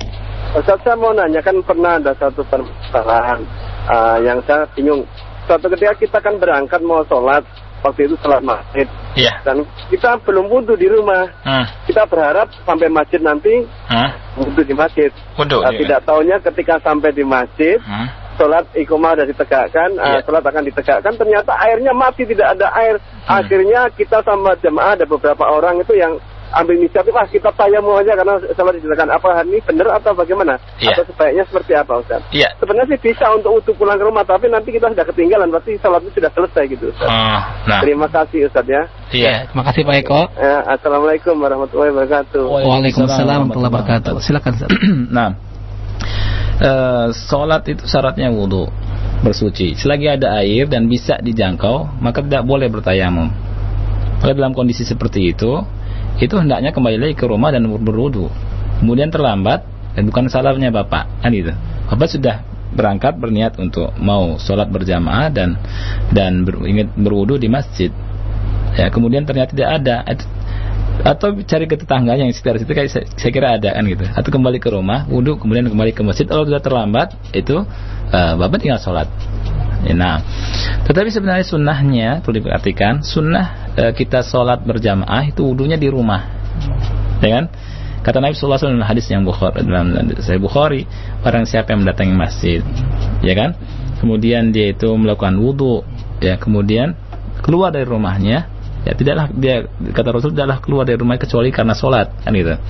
[0.55, 3.43] Ustaz saya mau nanya kan pernah ada satu permasalahan
[3.91, 5.03] uh, yang saya bingung.
[5.45, 7.45] Suatu ketika kita kan berangkat mau sholat,
[7.85, 9.45] waktu itu sholat maghrib Iya.
[9.45, 9.61] dan
[9.93, 11.29] kita belum wudhu di rumah.
[11.45, 11.69] Hmm.
[11.85, 14.41] Kita berharap sampai masjid nanti Hah?
[14.41, 15.13] wudhu di masjid.
[15.37, 15.61] Wudu.
[15.61, 18.09] Uh, tidak taunya ketika sampai di masjid, Hmm.
[18.41, 20.21] sholat ikomah sudah ditegakkan, uh, Iya.
[20.25, 22.97] sholat akan ditegakkan, ternyata airnya mati, tidak ada air.
[23.29, 23.45] Hmm.
[23.45, 26.17] Akhirnya kita sama jemaah ada beberapa orang itu yang
[26.61, 29.11] ambil inisiatif, ah kita tayamu aja karena sholat ditegakkan.
[29.11, 30.59] Apa ini benar atau bagaimana?
[30.79, 30.95] Iya.
[30.95, 32.23] Atau sebaiknya seperti apa Ustaz?
[32.31, 32.49] Iya.
[32.59, 36.01] Sebenarnya sih bisa untuk untuk pulang ke rumah, tapi nanti kita sudah ketinggalan, berarti sholat
[36.07, 37.09] itu sudah selesai gitu Ustaz.
[37.11, 37.81] Oh, nah.
[37.83, 38.83] Terima kasih Ustaz ya.
[39.11, 39.51] Iya.
[39.51, 40.21] Terima kasih Pak Eko.
[40.39, 42.45] Ya, Assalamualaikum warahmatullahi wabarakatuh.
[42.47, 44.13] Waalaikumsalam warahmatullahi wabarakatuh.
[44.23, 44.71] Silakan Ustaz.
[45.17, 45.29] nah,
[46.63, 48.71] eh, sholat itu syaratnya wudhu
[49.25, 49.73] bersuci.
[49.81, 53.33] Selagi ada air dan bisa dijangkau, maka tidak boleh bertayamum.
[54.21, 55.65] Kalau dalam kondisi seperti itu,
[56.23, 58.31] itu hendaknya kembali lagi ke rumah dan ber- berwudhu.
[58.83, 61.55] Kemudian terlambat dan bukan salahnya bapak, kan gitu.
[61.91, 62.37] Bapak sudah
[62.75, 65.55] berangkat berniat untuk mau sholat berjamaah dan
[66.11, 67.91] dan ber, ingin berwudhu di masjid.
[68.75, 69.97] Ya, kemudian ternyata tidak ada.
[70.95, 74.31] Atau cari ke tetangganya yang sekitar situ kayak saya, saya kira ada kan gitu atau
[74.31, 77.67] kembali ke rumah wudhu kemudian kembali ke masjid kalau sudah terlambat itu
[78.15, 79.11] eh, bapak tinggal sholat
[79.83, 80.23] Ya, nah.
[80.87, 86.23] Tetapi sebenarnya sunnahnya perlu diperhatikan sunnah eh, kita sholat berjamaah itu wudhunya di rumah.
[87.19, 87.45] Ya kan?
[88.05, 90.85] Kata Nabi Sallallahu Alaihi hadis yang Bukhari dalam saya Bukhari
[91.25, 92.61] orang siapa yang mendatangi masjid
[93.25, 93.57] ya kan?
[94.05, 95.81] Kemudian dia itu melakukan wudhu
[96.21, 96.93] ya kemudian
[97.41, 98.45] keluar dari rumahnya
[98.85, 99.65] ya tidaklah dia
[99.97, 102.61] kata Rasul tidaklah keluar dari rumah kecuali karena sholat kan gitu.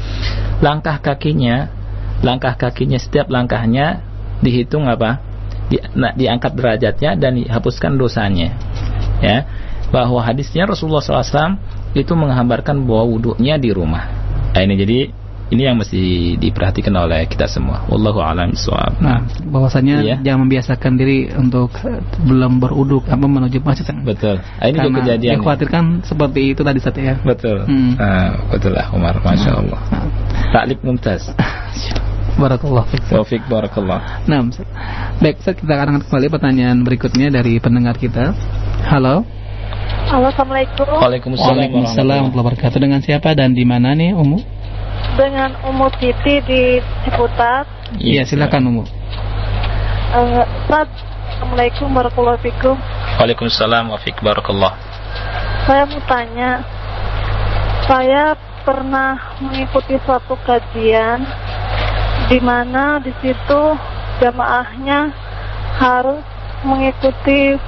[0.62, 1.66] Langkah kakinya
[2.22, 4.06] langkah kakinya setiap langkahnya
[4.38, 5.18] dihitung apa
[5.74, 8.54] di, nah, diangkat derajatnya dan dihapuskan dosanya
[9.18, 9.42] ya
[9.90, 11.58] bahwa hadisnya Rasulullah SAW
[11.94, 14.06] itu menggambarkan bahwa wudhunya di rumah
[14.54, 14.98] nah, ini jadi
[15.44, 18.96] ini yang mesti diperhatikan oleh kita semua wallahu a'lam bishawab.
[18.96, 20.16] Nah, bahwasanya Iya.
[20.24, 21.68] jangan membiasakan diri untuk
[22.24, 23.92] belum beruduk apa menuju masjid.
[24.00, 27.20] betul Ah, ini juga kejadian dikhawatirkan seperti itu tadi Ustaz ya.
[27.20, 27.92] betul Hmm.
[28.00, 30.04] Ah, betul lah Umar masya Allah Nah,
[30.48, 31.28] taklif mumtaz
[32.34, 32.82] Barakallah.
[33.06, 34.42] Taufik barakallah Nah,
[35.22, 38.34] baik Ustaz, kita akan kembali pertanyaan berikutnya dari pendengar kita.
[38.90, 39.22] Halo.
[40.10, 40.82] Halo, Assalamualaikum.
[40.82, 42.78] Waalaikumsalam Waalaikumsalam warahmatullahi wabarakatuh.
[42.82, 44.42] Dengan siapa dan di mana nih, Umu?
[45.14, 47.70] Dengan Umu Titi di Ciputat.
[48.02, 48.82] Iya, silakan Umu.
[48.82, 50.90] Uh, Ustaz,
[51.38, 52.74] Assalamualaikum warahmatullahi wabarakatuh.
[53.22, 54.74] Waalaikumsalam wa fiik barakallah.
[55.70, 56.50] Saya mau tanya,
[57.86, 58.34] saya
[58.66, 61.22] pernah mengikuti suatu kajian
[62.24, 63.62] di mana di situ
[64.18, 65.12] jamaahnya
[65.76, 66.22] harus
[66.64, 67.58] mengikuti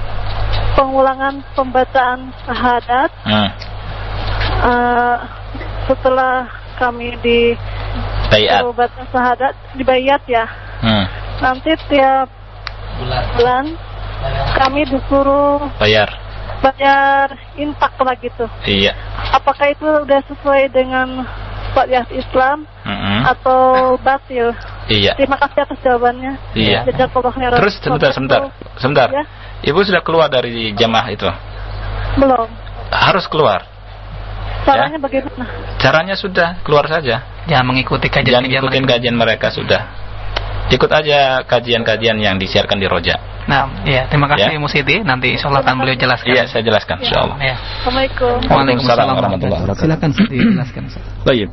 [0.73, 3.49] pengulangan pembacaan syahadat Hmm.
[4.63, 5.17] uh,
[5.85, 6.47] setelah
[6.77, 7.53] kami di
[8.27, 8.61] Bayat.
[8.75, 10.45] baca syahadat dibayat ya.
[10.83, 11.05] Hmm.
[11.41, 12.27] Nanti tiap
[13.37, 13.65] bulan
[14.57, 16.09] kami disuruh Bayar.
[16.59, 18.45] bayar infak lah gitu.
[18.65, 18.93] Iya.
[19.31, 21.23] Apakah itu udah sesuai dengan
[21.73, 22.65] syariat Islam
[23.17, 23.33] Mm-mm.
[23.33, 23.59] atau
[23.99, 24.53] batil?
[24.87, 25.17] Iya.
[25.17, 26.33] Terima kasih atas jawabannya.
[26.53, 26.85] Iya.
[27.57, 28.39] Terus sebentar, sebentar,
[28.77, 29.07] sebentar.
[29.09, 29.23] Ya,
[29.65, 31.27] Ibu sudah keluar dari jamaah itu.
[32.17, 32.49] belum.
[32.93, 33.65] Harus keluar.
[34.65, 35.45] Caranya bagaimana?
[35.79, 37.23] Caranya sudah keluar saja.
[37.47, 39.81] Jangan mengikuti Jangan ikutin kajian mereka sudah.
[40.67, 43.15] Ikut aja kajian-kajian yang disiarkan di Roja.
[43.47, 44.59] Nah, iya, terima kasih Ya.
[44.59, 44.99] Ibu Siti.
[44.99, 46.35] Nanti insya Allah akan beliau jelaskan.
[46.35, 47.37] Iya, saya jelaskan insyaallah.
[47.39, 47.55] Ya.
[47.55, 48.35] Assalamualaikum.
[48.51, 49.83] Waalaikumsalam warahmatullahi wabarakatuh.
[49.87, 50.81] Silakan Siti jelaskan.
[50.91, 51.03] Ustaz.
[51.23, 51.47] Baik.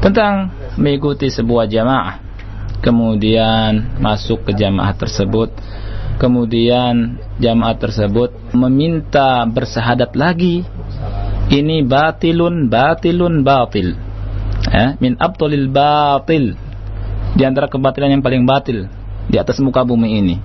[0.00, 0.48] Tentang
[0.80, 2.24] mengikuti sebuah jamaah,
[2.80, 5.52] kemudian masuk ke jamaah tersebut,
[6.16, 10.64] kemudian jamaah tersebut meminta bersahadat lagi,
[11.52, 14.00] ini batilun, batilun, batil.
[14.72, 16.56] Ya, min abtulil batil.
[17.36, 18.88] Di antara kebatilan yang paling batil
[19.28, 20.36] di atas muka bumi ini.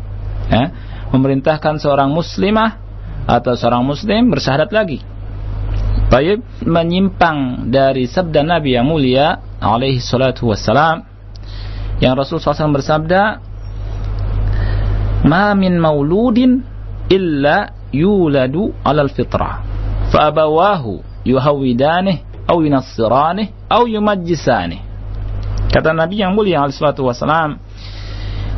[0.52, 0.70] Ya,
[1.16, 2.76] memerintahkan seorang muslimah
[3.24, 5.00] atau seorang muslim bersahadat lagi.
[6.06, 11.02] Baik, menyimpang dari sabda Nabi yang mulia alaihi salatu wassalam
[11.98, 13.42] yang Rasul SAW bersabda
[15.26, 16.62] ma min mauludin
[17.10, 19.66] illa yuladu alal fitrah
[20.14, 24.86] fa abawahu yuhawwidanih au yunassiranih au yumajjisanih
[25.74, 27.58] kata Nabi yang mulia alaihi salatu wassalam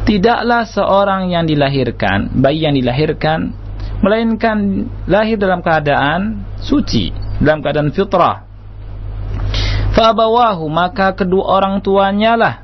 [0.04, 3.56] tidaklah seorang yang dilahirkan bayi yang dilahirkan
[4.04, 8.48] melainkan lahir dalam keadaan suci dalam keadaan fitrah
[9.98, 12.56] Fabawahu maka kedua orang tuanya lah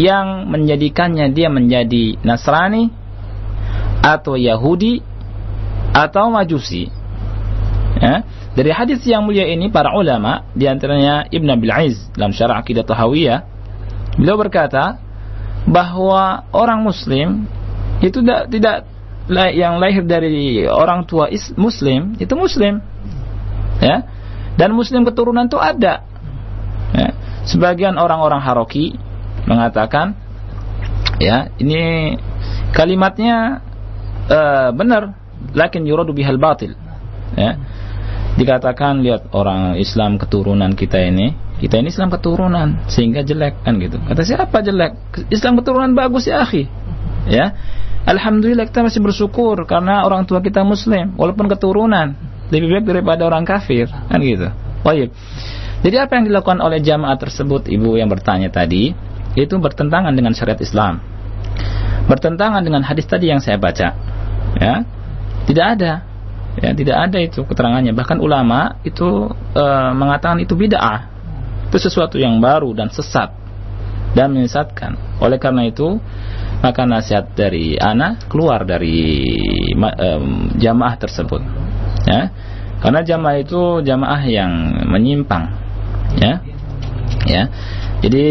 [0.00, 2.88] yang menjadikannya dia menjadi Nasrani
[4.00, 5.00] atau Yahudi
[5.92, 6.88] atau Majusi.
[7.96, 8.28] Ya.
[8.52, 12.84] dari hadis yang mulia ini para ulama di antaranya Ibn Abil Aiz dalam syarah akidah
[12.84, 13.40] Tahawiyah
[14.20, 15.00] beliau berkata
[15.64, 17.48] bahwa orang muslim
[18.04, 18.76] itu tidak tidak
[19.56, 22.84] yang lahir dari orang tua muslim itu muslim
[23.80, 24.06] ya.
[24.56, 26.04] Dan muslim keturunan itu ada.
[26.96, 27.12] Ya.
[27.44, 28.96] sebagian orang-orang haroki
[29.44, 30.16] mengatakan
[31.20, 32.14] ya ini
[32.72, 33.60] kalimatnya
[34.28, 35.16] uh, benar.
[35.52, 36.74] Lakin yuradu bihal batil.
[37.36, 37.60] Ya.
[38.36, 43.96] Dikatakan lihat orang Islam keturunan kita ini kita ini Islam keturunan sehingga jelek kan gitu.
[43.96, 44.92] Kata siapa jelek?
[45.32, 46.68] Islam keturunan bagus ya akhi.
[47.28, 47.56] Ya.
[48.06, 52.14] Alhamdulillah kita masih bersyukur karena orang tua kita muslim walaupun keturunan
[52.50, 53.90] lebih baik daripada orang kafir.
[53.90, 54.48] Kan gitu.
[54.86, 55.10] Baik.
[55.82, 57.68] Jadi apa yang dilakukan oleh jamaah tersebut?
[57.68, 58.94] Ibu yang bertanya tadi
[59.36, 61.02] itu bertentangan dengan syariat Islam.
[62.06, 63.92] Bertentangan dengan hadis tadi yang saya baca.
[64.56, 64.74] Ya.
[65.46, 66.02] Tidak ada.
[66.56, 67.92] Ya tidak ada itu keterangannya.
[67.92, 71.12] Bahkan ulama itu e, mengatakan itu bid'ah.
[71.68, 73.28] Itu sesuatu yang baru dan sesat
[74.16, 75.20] dan menyesatkan.
[75.20, 76.00] Oleh karena itu
[76.64, 79.28] maka nasihat dari ana keluar dari
[79.76, 80.08] e,
[80.56, 81.65] jamaah tersebut
[82.06, 82.30] ya
[82.80, 84.52] karena jamaah itu jamaah yang
[84.86, 85.50] menyimpang
[86.16, 86.40] ya
[87.26, 87.42] ya
[88.00, 88.26] jadi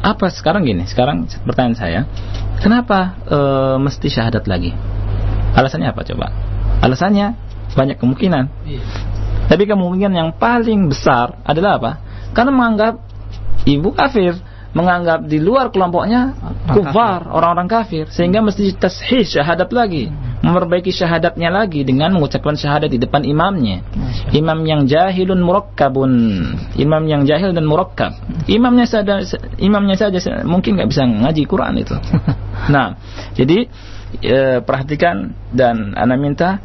[0.00, 2.00] apa sekarang gini sekarang pertanyaan saya
[2.58, 3.38] kenapa e,
[3.84, 4.72] mesti syahadat lagi
[5.58, 6.26] Alasannya apa coba?
[6.84, 7.26] Alasannya
[7.74, 8.44] banyak kemungkinan.
[8.62, 8.82] Iya.
[9.50, 11.92] Tapi kemungkinan yang paling besar adalah apa?
[12.36, 13.00] Karena menganggap
[13.64, 14.38] ibu kafir,
[14.76, 16.36] menganggap di luar kelompoknya
[16.68, 20.12] kufar, orang-orang kafir, sehingga mesti tashih syahadat lagi,
[20.44, 23.80] memperbaiki syahadatnya lagi dengan mengucapkan syahadat di depan imamnya.
[24.36, 26.12] Imam yang jahilun murakkabun,
[26.76, 28.12] imam yang jahil dan murakkab.
[28.44, 29.24] Imamnya saja
[29.56, 31.96] imamnya saja mungkin nggak bisa ngaji Quran itu.
[32.58, 32.98] Nah,
[33.38, 33.70] jadi
[34.18, 36.58] e, perhatikan dan anda minta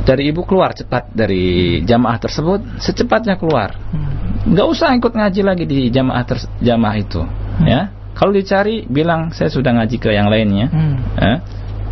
[0.00, 2.80] dari ibu keluar cepat dari jamaah tersebut.
[2.80, 3.76] Secepatnya keluar.
[3.92, 4.21] Hmm.
[4.42, 7.66] Nggak usah ikut ngaji lagi di jamaah ter, jamaah itu hmm.
[7.66, 7.80] ya
[8.12, 10.96] kalau dicari bilang saya sudah ngaji ke yang lainnya hmm.
[11.18, 11.34] ya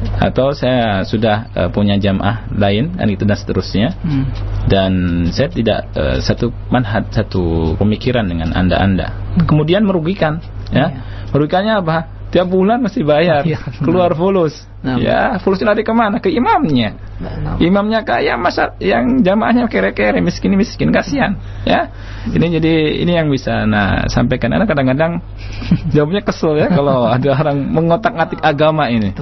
[0.01, 4.25] atau saya sudah uh, punya jamaah lain dan itu dan seterusnya hmm.
[4.73, 4.93] dan
[5.29, 9.45] saya tidak uh, satu manhat satu pemikiran dengan anda anda hmm.
[9.45, 10.41] kemudian merugikan
[10.73, 10.91] ya yeah.
[11.37, 11.97] merugikannya apa
[12.33, 16.19] tiap bulan mesti bayar ya, keluar fulus nah, ya fulusnya lari ke mana?
[16.19, 16.97] Ke imamnya.
[17.21, 21.37] Nah, imamnya kaya masa yang jamaahnya kere-kere miskin miskin kasihan.
[21.69, 21.93] Ya.
[22.27, 22.75] Ini jadi
[23.05, 24.51] ini yang bisa nah sampaikan.
[24.51, 25.21] Karena kadang-kadang
[25.95, 29.13] jawabnya kesel ya kalau ada orang mengotak-ngatik agama ini.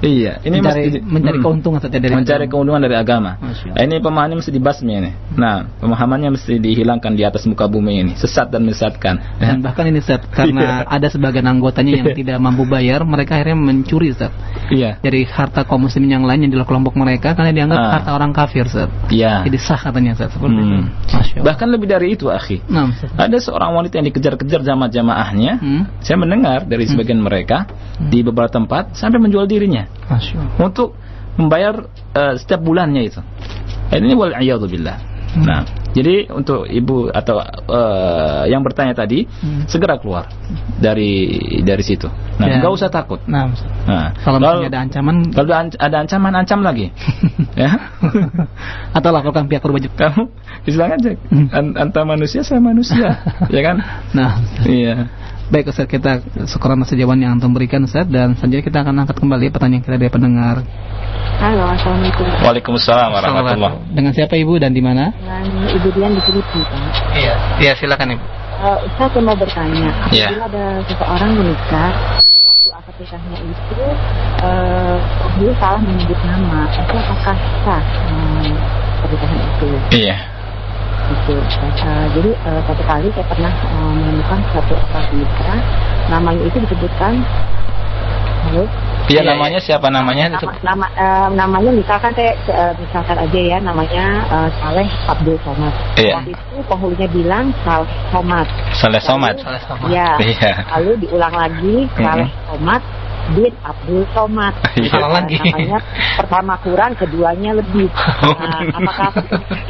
[0.00, 2.52] Iya ini mencari, mesti mencari hmm, keuntungan saja dari mencari agama.
[2.54, 3.30] keuntungan dari agama.
[3.42, 5.10] Nah, ini pemahamannya mesti dibasmi ini.
[5.34, 8.12] Nah pemahamannya mesti dihilangkan di atas muka bumi ini.
[8.14, 9.38] Sesat dan menyesatkan.
[9.38, 10.88] Dan bahkan ini set karena iya.
[10.88, 14.30] ada sebagian anggotanya yang tidak mampu bayar, mereka akhirnya mencuri, Ustaz.
[14.68, 15.00] Iya.
[15.08, 17.90] Jadi harta kaum muslimin yang lain yang di kelompok mereka karena dianggap ah.
[17.96, 18.92] harta orang kafir, Ustaz.
[19.08, 19.40] Iya.
[19.48, 20.36] Jadi sah katanya, Ustaz.
[20.36, 20.68] Seperti hmm.
[20.68, 21.40] itu.
[21.40, 22.60] Bahkan lebih dari itu, akhi.
[22.68, 25.52] Nah, Ada seorang wanita yang dikejar-kejar jamaah-jamaahnya.
[25.64, 25.82] Hmm.
[26.04, 26.92] Saya mendengar dari hmm.
[26.92, 27.24] sebagian hmm.
[27.24, 28.12] mereka hmm.
[28.12, 29.88] di beberapa tempat sampai menjual dirinya.
[30.12, 30.60] Masya.
[30.60, 30.92] Untuk
[31.40, 33.24] membayar uh, setiap bulannya itu.
[33.88, 34.36] Ini wal
[34.68, 35.17] billah.
[35.28, 35.44] Hmm.
[35.44, 35.60] Nah,
[35.92, 39.68] jadi untuk ibu atau uh, yang bertanya tadi hmm.
[39.68, 40.28] segera keluar
[40.80, 41.28] dari
[41.60, 42.08] dari situ.
[42.40, 42.64] Nah, ya.
[42.64, 43.20] nggak usah takut.
[43.28, 43.52] Nah,
[43.84, 46.88] nah kalau, kalau ada ancaman, kalau ada ancaman ancam lagi,
[47.60, 47.76] ya.
[48.96, 49.92] atau lakukan pihak berwajib.
[49.98, 50.32] Kamu
[50.64, 51.76] bilang aja, hmm.
[51.76, 53.20] antara manusia saya manusia,
[53.54, 53.76] ya kan?
[54.16, 55.12] Nah, iya.
[55.48, 59.16] Baik Ustaz, kita sekurang masa jawaban yang Antum berikan Ustaz dan selanjutnya kita akan angkat
[59.16, 60.60] kembali pertanyaan kita dari pendengar.
[61.38, 62.26] Halo, Assalamualaikum.
[62.42, 63.72] Waalaikumsalam warahmatullah.
[63.94, 65.14] Dengan siapa Ibu dan di mana?
[65.14, 67.14] Dengan Ibu Dian di Filipina, Pak.
[67.14, 68.24] Iya, iya silakan Ibu.
[68.58, 70.34] Uh, Ustaz mau bertanya, apabila yeah.
[70.34, 71.90] ada seseorang menikah,
[72.68, 73.84] waktu akad nikahnya itu
[74.44, 74.96] uh,
[75.40, 78.52] dia salah menyebut nama, itu apakah sah um,
[79.04, 79.68] pernikahan itu?
[80.04, 80.16] Iya.
[81.08, 81.32] Gitu.
[81.40, 85.60] Uh, jadi uh, satu kali saya pernah uh, menemukan satu akad nikah,
[86.12, 87.12] namanya itu disebutkan,
[88.48, 88.64] halo?
[89.08, 90.36] Iya, iya namanya siapa namanya?
[90.36, 95.72] Nama, nama uh, namanya misalkan saya uh, misalkan aja ya namanya uh, Saleh Abdul Somad.
[95.96, 96.20] Iya.
[96.20, 98.44] Waktu itu penghulunya bilang Saleh Somad.
[98.76, 99.34] Saleh Somad.
[99.88, 100.20] Ya.
[100.20, 100.52] Iya.
[100.76, 102.57] Lalu diulang lagi Saleh mm -hmm.
[102.58, 102.82] Somad
[103.38, 104.54] bin Abdul Somad.
[104.78, 104.94] Iya.
[104.94, 105.34] Salah lagi.
[105.42, 105.78] Namanya
[106.14, 107.86] pertama kurang, keduanya lebih.
[108.38, 109.10] Nah, apakah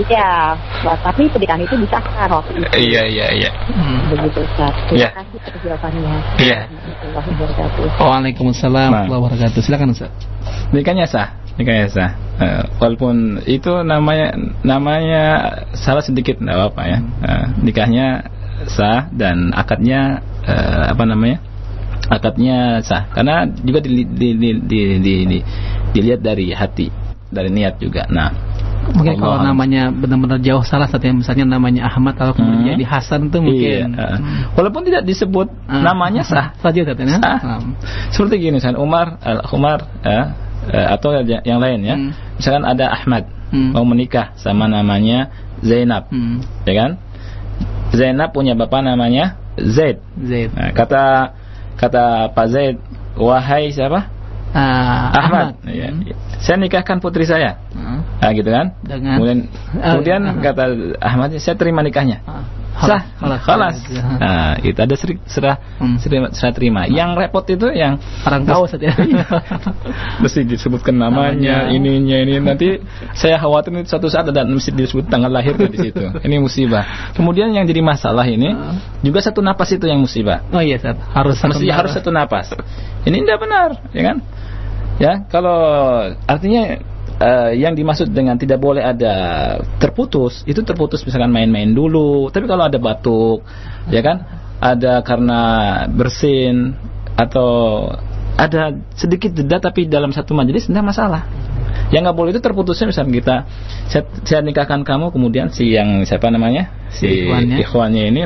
[0.01, 2.69] iya, nah, tapi pernikahan itu bisa kan waktu itu.
[2.77, 3.51] Iya, iya, iya.
[3.73, 4.13] Hmm.
[4.13, 4.73] Begitu Ustaz.
[4.89, 5.13] Terima yeah.
[5.17, 6.15] kasih atas jawabannya.
[6.41, 6.59] Iya.
[8.01, 9.61] Waalaikumsalam warahmatullahi wabarakatuh.
[9.65, 10.13] Silakan Ustaz.
[10.73, 11.29] Nikahnya sah.
[11.57, 12.11] Nikahnya sah.
[12.39, 15.25] Uh, walaupun itu namanya namanya
[15.77, 16.99] salah sedikit enggak apa-apa ya.
[17.25, 18.07] Uh, nikahnya
[18.69, 21.48] sah dan akadnya uh, apa namanya?
[22.09, 25.39] Akadnya sah karena juga di, di, di, di, di, di,
[25.93, 26.89] dilihat dari hati
[27.29, 28.31] dari niat juga nah
[28.89, 32.73] Mungkin kalau namanya benar-benar jauh salah satunya misalnya namanya Ahmad atau kemudian Hmm.
[32.73, 33.93] jadi Hasan tuh mungkin.
[34.01, 34.17] Iya.
[34.57, 35.85] Walaupun tidak disebut Ah.
[35.85, 36.57] namanya sah.
[36.65, 37.21] Saja katanya.
[37.21, 37.37] Sah.
[37.37, 37.61] Ah.
[38.09, 40.33] Seperti gini, misalkan Umar, Al Umar, ya,
[40.73, 41.97] eh, atau ya- yang lain ya.
[42.01, 42.11] Hmm.
[42.41, 43.77] Misalkan ada Ahmad Hmm.
[43.77, 46.41] mau menikah sama namanya Zainab, Hmm.
[46.65, 46.91] ya kan?
[47.93, 50.01] Zainab punya bapak namanya Zaid.
[50.17, 50.49] Zaid.
[50.57, 51.35] Nah, kata
[51.79, 52.77] kata Pak Zaid,
[53.15, 54.18] wahai siapa?
[54.51, 55.47] Ah, Ahmad.
[55.61, 55.69] Ahmad.
[55.69, 55.89] Ya.
[55.93, 56.03] Hmm.
[56.41, 57.61] Saya nikahkan putri saya.
[57.77, 58.01] Ah.
[58.01, 58.73] Nah, gitu kan?
[58.81, 59.39] Dengan- kemudian
[59.77, 60.35] Ah, kemudian ah.
[60.41, 60.65] kata
[60.99, 62.25] Ahmad, saya terima nikahnya.
[62.25, 62.45] Ah.
[62.79, 63.43] Sah, khalas.
[63.43, 63.77] Khalas.
[64.23, 65.99] Nah, itu ada seri- serah Hmm.
[65.99, 66.87] serah, serah terima.
[66.87, 68.95] Yang repot itu yang Orang tahu saja.
[68.95, 69.27] Iya.
[70.23, 71.75] mesti disebutkan namanya, Namanya.
[71.75, 72.79] ininya ini nanti
[73.19, 76.07] saya khawatir ini suatu saat ada mesti disebut tanggal lahirnya di situ.
[76.27, 77.11] Ini musibah.
[77.19, 78.79] Kemudian yang jadi masalah ini Ah.
[79.03, 80.47] juga satu napas itu yang musibah.
[80.55, 80.79] Oh iya.
[81.11, 82.55] Harus Mesti harus satu napas.
[83.03, 84.17] Ini tidak benar, ya kan?
[84.99, 85.59] Ya, kalau
[86.27, 86.83] artinya
[87.23, 89.15] eh, yang dimaksud dengan tidak boleh ada
[89.79, 92.31] terputus, itu terputus misalkan main-main dulu.
[92.35, 93.47] Tapi kalau ada batuk,
[93.91, 94.27] ya kan?
[94.59, 95.41] Ada karena
[95.87, 96.75] bersin
[97.15, 97.87] atau
[98.39, 101.27] ada sedikit jeda tapi dalam satu majelis tidak masalah.
[101.91, 103.37] Yang nggak boleh itu terputusnya misalnya kita
[103.89, 107.57] saya, saya nikahkan kamu kemudian si yang siapa namanya si Ikhwannya.
[107.65, 108.21] ikhwannya ini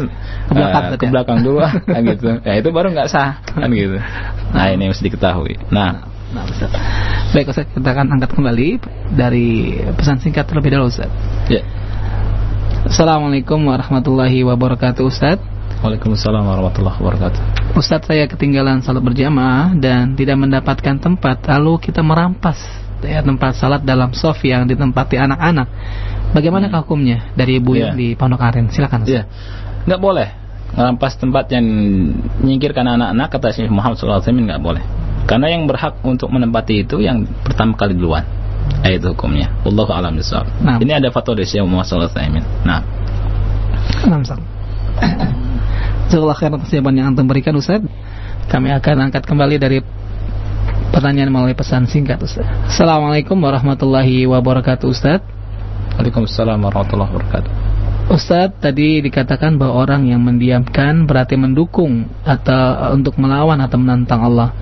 [0.50, 1.10] Ke belakang, Ustaz, ke ya?
[1.14, 2.28] belakang dulu ah, kan gitu.
[2.42, 3.96] Ya itu baru nggak sah kan gitu.
[4.52, 5.62] Nah ini mesti diketahui.
[5.70, 6.72] Nah Nah, Ustaz.
[7.37, 8.68] Baik, Ustaz, kita akan angkat kembali
[9.12, 11.12] dari pesan singkat terlebih dahulu, Ustaz.
[11.53, 11.61] ya.
[12.89, 15.39] Assalamualaikum warahmatullahi wabarakatuh, Ustaz.
[15.85, 17.41] Waalaikumsalam warahmatullahi wabarakatuh.
[17.74, 22.59] Ustadz saya ketinggalan salat berjamaah dan tidak mendapatkan tempat lalu kita merampas
[23.03, 25.66] ya, tempat salat dalam sof yang ditempati anak-anak
[26.30, 27.91] bagaimana hukumnya dari ibu Iya.
[27.91, 29.11] yang di Pondok Aren silakan Ustaz.
[29.11, 29.22] Iya.
[29.89, 30.28] Nggak boleh
[30.72, 31.64] merampas tempat yang
[32.40, 34.84] menyingkirkan anak-anak kata Syekh Muhammad SAW nggak boleh.
[35.28, 38.24] Karena yang berhak untuk menempati itu yang pertama kali duluan.
[38.82, 39.50] Itu hukumnya.
[39.62, 40.18] Wallahu a'lam.
[40.62, 40.78] Nah.
[40.82, 42.10] Ini ada fatwa dari Syekh Muhammad SAW.
[42.66, 42.80] Nah,
[44.02, 44.40] Nah, Ustaz.
[46.10, 47.80] Jazakallah khairan atas jawaban yang antum berikan Ustaz.
[48.50, 49.78] Kami akan angkat kembali dari
[50.92, 52.44] pertanyaan melalui pesan singkat Ustaz.
[52.68, 55.24] Assalamualaikum warahmatullahi wabarakatuh Ustaz.
[55.96, 57.52] Waalaikumsalam warahmatullahi wabarakatuh.
[58.12, 64.52] Ustadz tadi dikatakan bahwa orang yang mendiamkan berarti mendukung atau untuk melawan atau menantang Allah.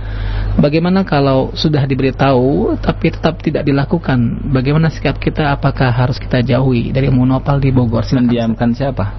[0.54, 4.46] Bagaimana kalau sudah diberitahu tapi tetap tidak dilakukan?
[4.54, 5.50] Bagaimana sikap kita?
[5.50, 8.06] Apakah harus kita jauhi dari monopol di Bogor?
[8.06, 8.30] Silakan.
[8.30, 9.18] Mendiamkan siapa?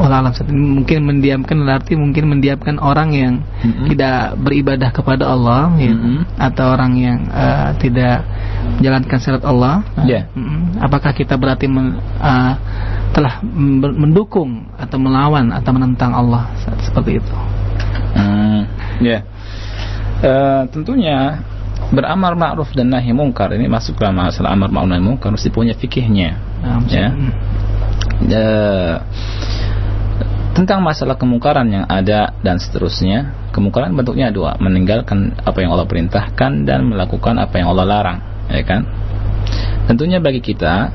[0.00, 3.92] Wallah alam mungkin mendiamkan berarti mungkin mendiamkan orang yang Mm-mm.
[3.92, 6.24] tidak beribadah kepada Allah ya, Mm-mm.
[6.40, 8.24] atau orang yang eh, tidak
[8.80, 9.84] menjalankan syarat Allah.
[10.08, 10.32] Ya.
[10.32, 10.80] Mm-mm.
[10.80, 12.54] Apakah kita berarti men- eh,
[13.12, 16.48] telah men- mendukung atau melawan atau menentang Allah
[16.80, 17.34] seperti itu?
[18.16, 18.64] Hmm,
[19.04, 19.20] ya.
[20.22, 21.40] Eh, tentunya
[21.92, 25.76] beramar ma'ruf dan nahi mungkar ini masuk dalam masalah amar ma'ruf nahi mungkar mesti punya
[25.76, 26.30] fikihnya.
[26.64, 27.08] Nah, Ya.
[27.12, 27.32] mm.
[28.22, 28.96] Eh,
[30.52, 36.68] tentang masalah kemungkaran yang ada dan seterusnya kemungkaran bentuknya dua meninggalkan apa yang Allah perintahkan
[36.68, 38.18] dan melakukan apa yang Allah larang
[38.52, 38.84] ya kan
[39.88, 40.92] tentunya bagi kita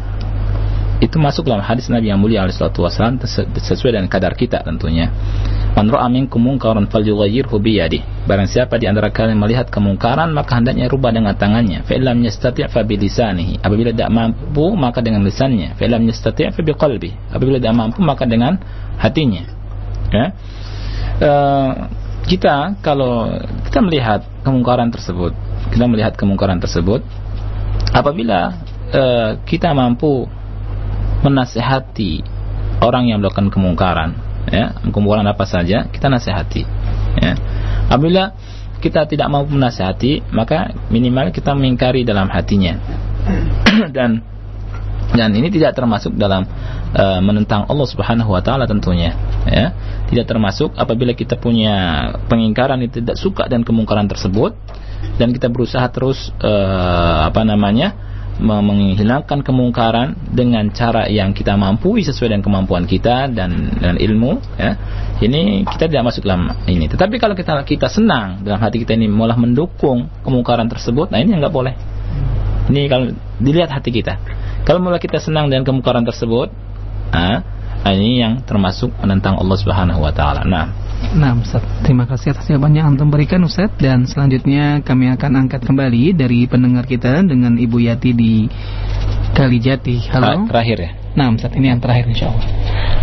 [0.97, 4.65] itu masuk dalam hadis Nabi yang mulia alaihi salatu wasallam ses- sesuai dengan kadar kita
[4.65, 5.13] tentunya.
[5.77, 7.77] Man ra'a minkum munkaran falyughayyirhu bi
[8.25, 11.85] barang siapa di antara kalian melihat kemungkaran maka hendaknya rubah dengan tangannya.
[11.85, 15.77] Fa illam yastati' fa apabila tidak mampu maka dengan lisannya.
[15.77, 18.57] Fa illam yastati' fa bi qalbi apabila tidak mampu maka dengan
[18.97, 19.43] hatinya.
[20.09, 20.25] Ya.
[21.21, 21.71] Eh,
[22.25, 23.37] kita kalau
[23.69, 25.31] kita melihat kemungkaran tersebut
[25.71, 27.05] kita melihat kemungkaran tersebut
[27.93, 28.53] apabila
[28.91, 30.25] eh, kita mampu
[31.25, 32.21] menasehati
[32.81, 34.17] orang yang melakukan kemungkaran
[34.49, 34.77] ya.
[34.89, 36.63] Kemungkaran apa saja kita nasihati
[37.19, 37.33] ya.
[37.87, 38.35] Apabila
[38.77, 42.77] kita tidak mampu menasihati maka minimal kita mengingkari dalam hatinya.
[43.95, 44.23] Dan
[45.07, 46.43] dan ini tidak termasuk dalam
[46.91, 49.15] eh, menentang Allah Subhanahu wa taala tentunya
[49.47, 49.71] ya.
[50.11, 54.51] Tidak termasuk apabila kita punya pengingkaran itu tidak suka dan kemungkaran tersebut
[55.15, 58.06] dan kita berusaha terus eh, apa namanya
[58.37, 64.71] menghilangkan kemungkaran dengan cara yang kita mampu sesuai dengan kemampuan kita dan dan ilmu ya.
[65.17, 66.85] Ini kita tidak masuk dalam ini.
[66.85, 71.33] Tetapi kalau kita kita senang dalam hati kita ini malah mendukung kemungkaran tersebut nah ini
[71.33, 71.73] yang nggak boleh.
[72.69, 74.21] Ini kalau dilihat hati kita.
[74.67, 76.51] Kalau mulai kita senang dengan kemungkaran tersebut
[77.15, 77.41] ah,
[77.89, 80.45] ini yang termasuk menentang Allah Subhanahu wa taala.
[80.45, 80.86] Nah
[81.17, 85.65] Nah, Ustaz, terima kasih atas jawabannya yang antum berikan Ustaz dan selanjutnya kami akan angkat
[85.65, 88.45] kembali dari pendengar kita dengan Ibu Yati di
[89.33, 90.09] Kalijati.
[90.13, 90.49] Halo.
[90.49, 92.45] terakhir ya Nah, Ustaz, ini yang terakhir insya Allah.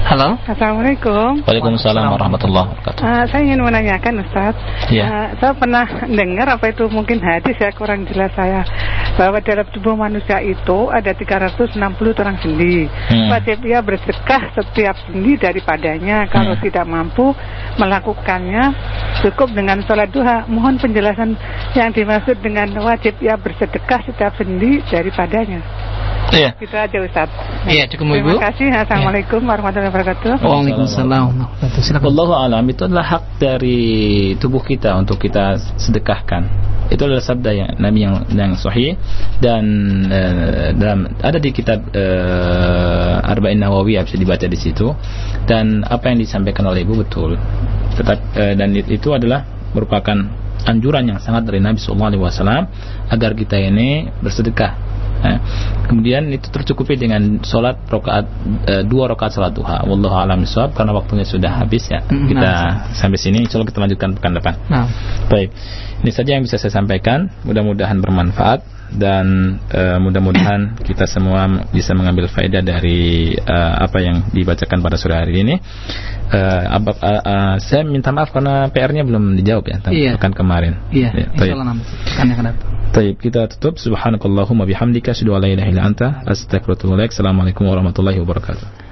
[0.06, 0.28] Halo.
[0.46, 1.42] Assalamualaikum.
[1.50, 3.02] Waalaikumsalam warahmatullahi wabarakatuh.
[3.02, 4.54] Uh, saya ingin menanyakan Ustaz.
[4.86, 5.10] Ya.
[5.10, 8.62] Uh, saya pernah dengar apa itu mungkin hadis ya kurang jelas saya
[9.18, 11.74] bahwa dalam tubuh manusia itu ada 360
[12.14, 12.86] tulang sendi.
[12.86, 13.34] Hmm.
[13.34, 16.30] Wajib ia bersedekah setiap sendi daripadanya.
[16.30, 16.62] Kalau Hmm.
[16.62, 17.34] tidak mampu
[17.82, 18.62] melakukannya
[19.26, 20.46] cukup dengan sholat duha.
[20.46, 21.34] Mohon penjelasan
[21.74, 25.58] yang dimaksud dengan wajib ia bersedekah setiap sendi daripadanya.
[26.34, 26.50] Iya.
[26.58, 27.30] Itu aja Ustaz.
[27.70, 28.36] Iya, cukup Ibu.
[28.36, 28.66] Terima kasih.
[28.74, 30.32] Assalamualaikum warahmatullahi wabarakatuh.
[30.42, 31.24] Waalaikumsalam.
[31.78, 32.02] Silakan.
[32.02, 33.80] Wallahu alam itu adalah hak dari
[34.42, 36.74] tubuh kita untuk kita sedekahkan.
[36.92, 38.98] Itu adalah sabda yang Nabi yang yang sahih
[39.40, 39.64] dan
[40.10, 44.92] eh, dalam ada di kitab eh, Arba'in Nawawi bisa dibaca di situ
[45.48, 47.40] dan apa yang disampaikan oleh Ibu betul.
[47.96, 52.62] Tetap eh, dan itu adalah merupakan anjuran yang sangat dari Nabi Sallallahu Alaihi Wasallam
[53.08, 54.93] agar kita ini bersedekah
[55.24, 55.38] Eh,
[55.88, 58.26] kemudian itu tercukupi dengan sholat rokaat
[58.68, 59.80] eh, dua rokaat sholat duha.
[59.88, 62.04] Wallahu a'lam bishawab karena waktunya sudah habis ya.
[62.04, 62.92] Mm, Kita nah.
[62.92, 63.40] sampai sini.
[63.40, 64.54] Insya Allah kita lanjutkan pekan depan.
[64.68, 64.86] Nah,
[65.32, 65.48] Baik.
[66.04, 67.32] Ini saja yang bisa saya sampaikan.
[67.48, 68.60] Mudah-mudahan bermanfaat
[68.94, 75.14] dan eh, mudah-mudahan kita semua bisa mengambil faedah dari eh, apa yang dibacakan pada sore
[75.18, 75.54] hari ini.
[76.30, 80.10] Eh, apa- eh, eh, saya minta maaf karena PR-nya belum dijawab ya Iya.
[80.18, 80.78] pekan kemarin.
[80.90, 81.84] iya, Ya, insyaallah nanti.
[82.94, 87.10] Taib kita tutup subhanakallahumma bihamdika asyhadu an la ilaha illa anta astaghfiruka wa atubu ilaik.
[87.10, 88.84] Assalamualaikum warahmatullahi wabarakatuh.